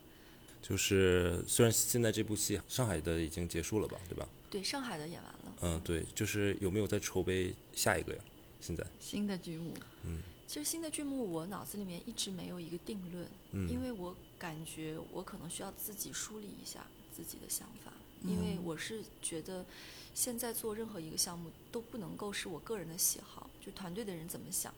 [0.61, 4.27] 就是虽然现在这部戏上海的已经结束了吧，对吧？
[4.49, 5.55] 对，上海的演完了。
[5.61, 8.21] 嗯，对，就是有没有在筹备下一个呀？
[8.61, 9.73] 现在，新的剧目，
[10.05, 17.91] 嗯其实新的剧目我脑子里面一直没有一个定论，嗯，因为我感觉我可能需要自己梳理一下自己的想法，
[18.23, 19.65] 因为我是觉得
[20.13, 24.73] 现在做任何一个项目都不能够是我个人的喜好，就团队的人怎么想，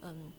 [0.00, 0.32] 嗯，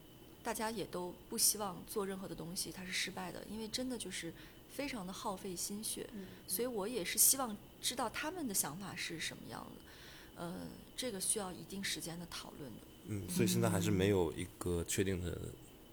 [0.48, 4.32] 大家也都不希望做任何的东西它是失败的，因为真的就是
[4.72, 6.08] 非常的耗费心血，
[6.46, 10.54] 所以我也是希望知道他们的想法是什么样的，呃，
[10.96, 12.80] 这个需要一定时间的讨论的。
[13.08, 15.38] 嗯，所以现在还是没有一个确定的，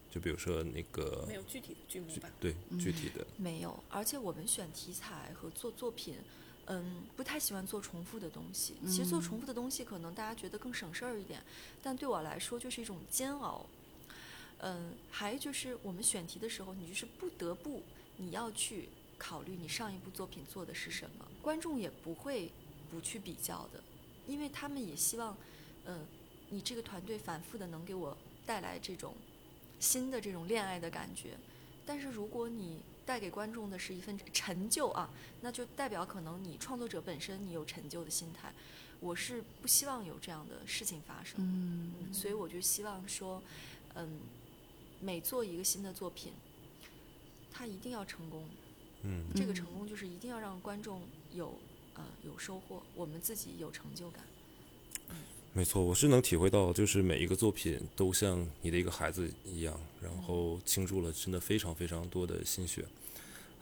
[0.10, 2.30] 就比如说那个没有具体的剧目吧？
[2.40, 6.16] 对具体的，没有，而且我们选题材和做作品，
[6.68, 8.76] 嗯，不太喜欢做重复的东西。
[8.88, 11.44] 其实做重复的东西，可能大家觉得更省事儿一点，
[11.84, 13.66] 但对我来说就是一种煎熬。
[14.60, 17.84] 嗯，还有就是我们选题的时候，你就是不得不
[18.18, 22.52] 你要去考虑你上一部作品做的是什么，观众也不会
[22.90, 23.84] 不去比较的，
[24.28, 25.36] 因为他们也希望，
[25.86, 26.06] 嗯，
[26.50, 29.14] 你这个团队反复的能给我带来这种
[29.80, 31.38] 新的这种恋爱的感觉。
[31.86, 35.10] 但是如果你带给观众的是一份成就啊，
[35.42, 38.52] 那就代表可能你创作者本身你有成就的心态。
[39.02, 43.44] 我是不希望有这样的事情发生，嗯嗯所以我就希望说，
[43.94, 44.20] 嗯，
[45.00, 46.32] 每做一个新的作品，
[47.52, 48.44] 它一定要成功。
[49.04, 51.02] 嗯这个成功就是一定要让观众
[51.34, 51.54] 有
[51.94, 54.24] 呃有收获，我们自己有成就感。
[55.54, 62.84] 没错，我是能体会到，就是每一个作品都像你的一个孩子一样，然后倾注了真的非常非常多的心血。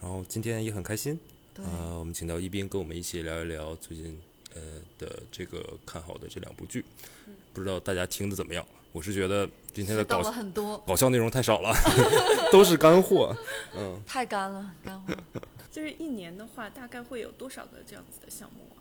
[0.02, 1.20] 然后今天也很开心，
[1.54, 4.20] 对，啊、我们请到一斌跟我们一起聊一聊最近
[4.56, 6.84] 呃的这个看好的这两部剧，
[7.54, 8.66] 不知道大家听的怎么样？
[8.94, 11.74] 我是觉得今天的搞了很多，搞笑内容太少了，
[12.52, 13.36] 都是干货。
[13.76, 15.14] 嗯，太干了，干货。
[15.72, 18.78] 就是一年的话，大概会有多少个这样子的项目啊？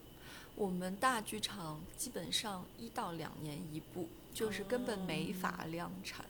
[0.54, 6.26] 我们大剧场基本上一到两年一部，就是根本没法量产。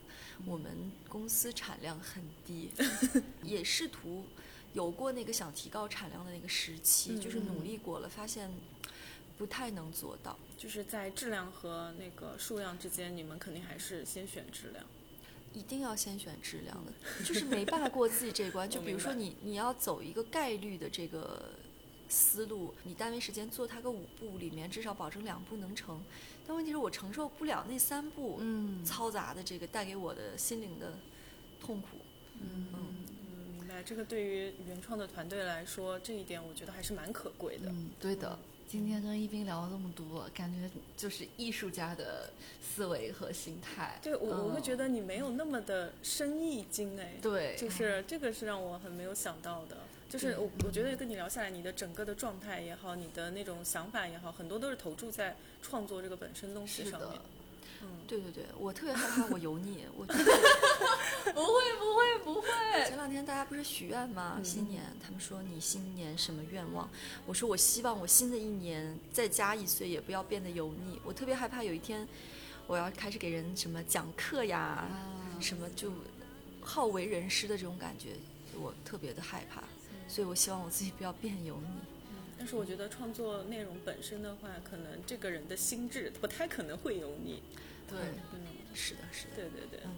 [0.46, 2.70] 我们公司产量很低，
[3.42, 4.24] 也试图
[4.74, 8.48] 有过那个想提高产量的那个时期，就是努力过了，发现
[9.42, 10.38] 不太能做到。
[10.56, 14.84] 就是在质量和那个数量之间，你们肯定还是先选质量。
[15.52, 16.92] 一定要先选质量的，
[17.24, 18.66] 就是没办法过自己这一关。
[18.70, 21.50] 就比如说你你要走一个概率的这个
[22.08, 26.00] 思路，你单位时间做它个五步，里面至少保证两步能成。
[26.46, 30.96] 但问题是我承受不了那三步，嗯嘈杂的这个带给我的心灵的
[31.60, 31.88] 痛苦。
[32.40, 33.04] 嗯嗯，
[33.54, 33.82] 明白。
[33.82, 37.68] 这个对于原创的团队来说，这一点我觉得还是蛮可贵的。
[37.68, 38.38] 嗯，对的。
[38.72, 40.66] 今天跟一斌聊了那么多，感觉
[40.96, 42.30] 就是艺术家的
[42.62, 43.98] 思维和心态。
[44.02, 47.12] 对我，我会嗯觉得你没有那么的生意经哎。
[47.20, 49.76] 对，就是这个是让我很没有想到的，
[50.08, 57.20] 就是我我觉得跟你聊下来，你的整个的状态也好，你的那种想法也好，很多都是投注在创作这个本身东西上面。，
[57.82, 59.84] 嗯，对对对，我特别害怕我油腻。
[59.96, 60.24] 我觉得
[61.34, 62.48] 不会不会不会，
[62.86, 64.40] 前两天大家不是许愿吗？
[64.42, 66.88] 新年他们说你新年什么愿望？
[67.26, 71.00] 我说我希望我新的一年再加一岁，也不要变得油腻。
[71.04, 72.06] 我特别害怕有一天
[72.66, 75.92] 我要开始给人什么讲课呀，啊什么就
[76.60, 78.10] 好为人师的这种感觉，
[78.54, 79.64] 我特别的害怕。
[80.08, 81.66] 所以我希望我自己不要变油腻。
[82.38, 87.42] 但是我觉得创作内容本身的话，可能这个人的心智不太可能会油腻。
[87.98, 88.40] 对，嗯，
[88.74, 89.36] 是的，是的。
[89.36, 89.80] 对对对。
[89.84, 89.90] 嗯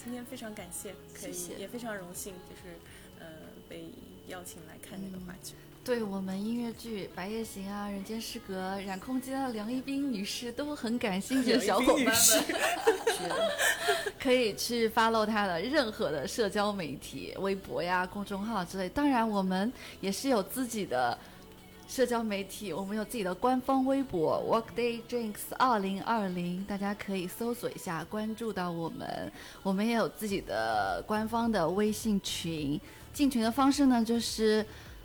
[0.00, 2.76] 今天非常感谢，可以谢谢也非常荣幸，就是
[3.18, 3.26] 呃
[3.68, 3.84] 被
[4.28, 5.54] 邀请来看这个话剧。
[5.84, 12.14] 对我们音乐剧《白夜行》啊，《人间失格》《染空间》的梁一冰女士都很感兴趣的小伙伴们，
[14.18, 18.88] 可以去 follow 她的任何的社交媒体、微博呀、公众号之类。
[18.88, 21.18] 当然，我们也是有自己的
[21.88, 24.40] 社交媒体，我们有自己的官方微博
[24.76, 29.32] Workday Drinks 二零二零，大家可以搜索一下，关注到我们。
[29.62, 32.78] 我们也有自己的官方的微信群，
[33.14, 34.64] 进群的方式呢就是。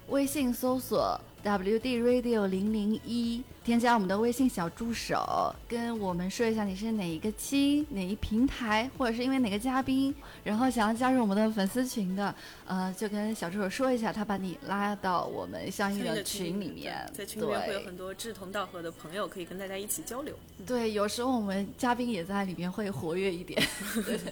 [0.10, 12.34] 微信搜索 WD Radio 零零一，添加我们的微信小助手，跟我们说一下你是哪一个期、哪一平台，或者是因为哪个嘉宾，然后想要加入我们的粉丝群的，
[12.66, 17.06] 呃，就跟小助手说一下，他把你拉到我们相应的群里面。
[17.14, 20.34] 对在群里面会有很多志同道合的朋友，可以跟大家一起交流。
[20.66, 23.62] 对，有时候我们嘉宾也在里面会活跃一点。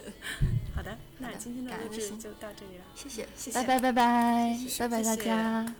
[0.74, 2.84] 好的，那今天的录制就到这里了。
[2.94, 3.52] 谢谢，谢谢。
[3.52, 5.74] 拜拜拜拜拜拜大谢谢家。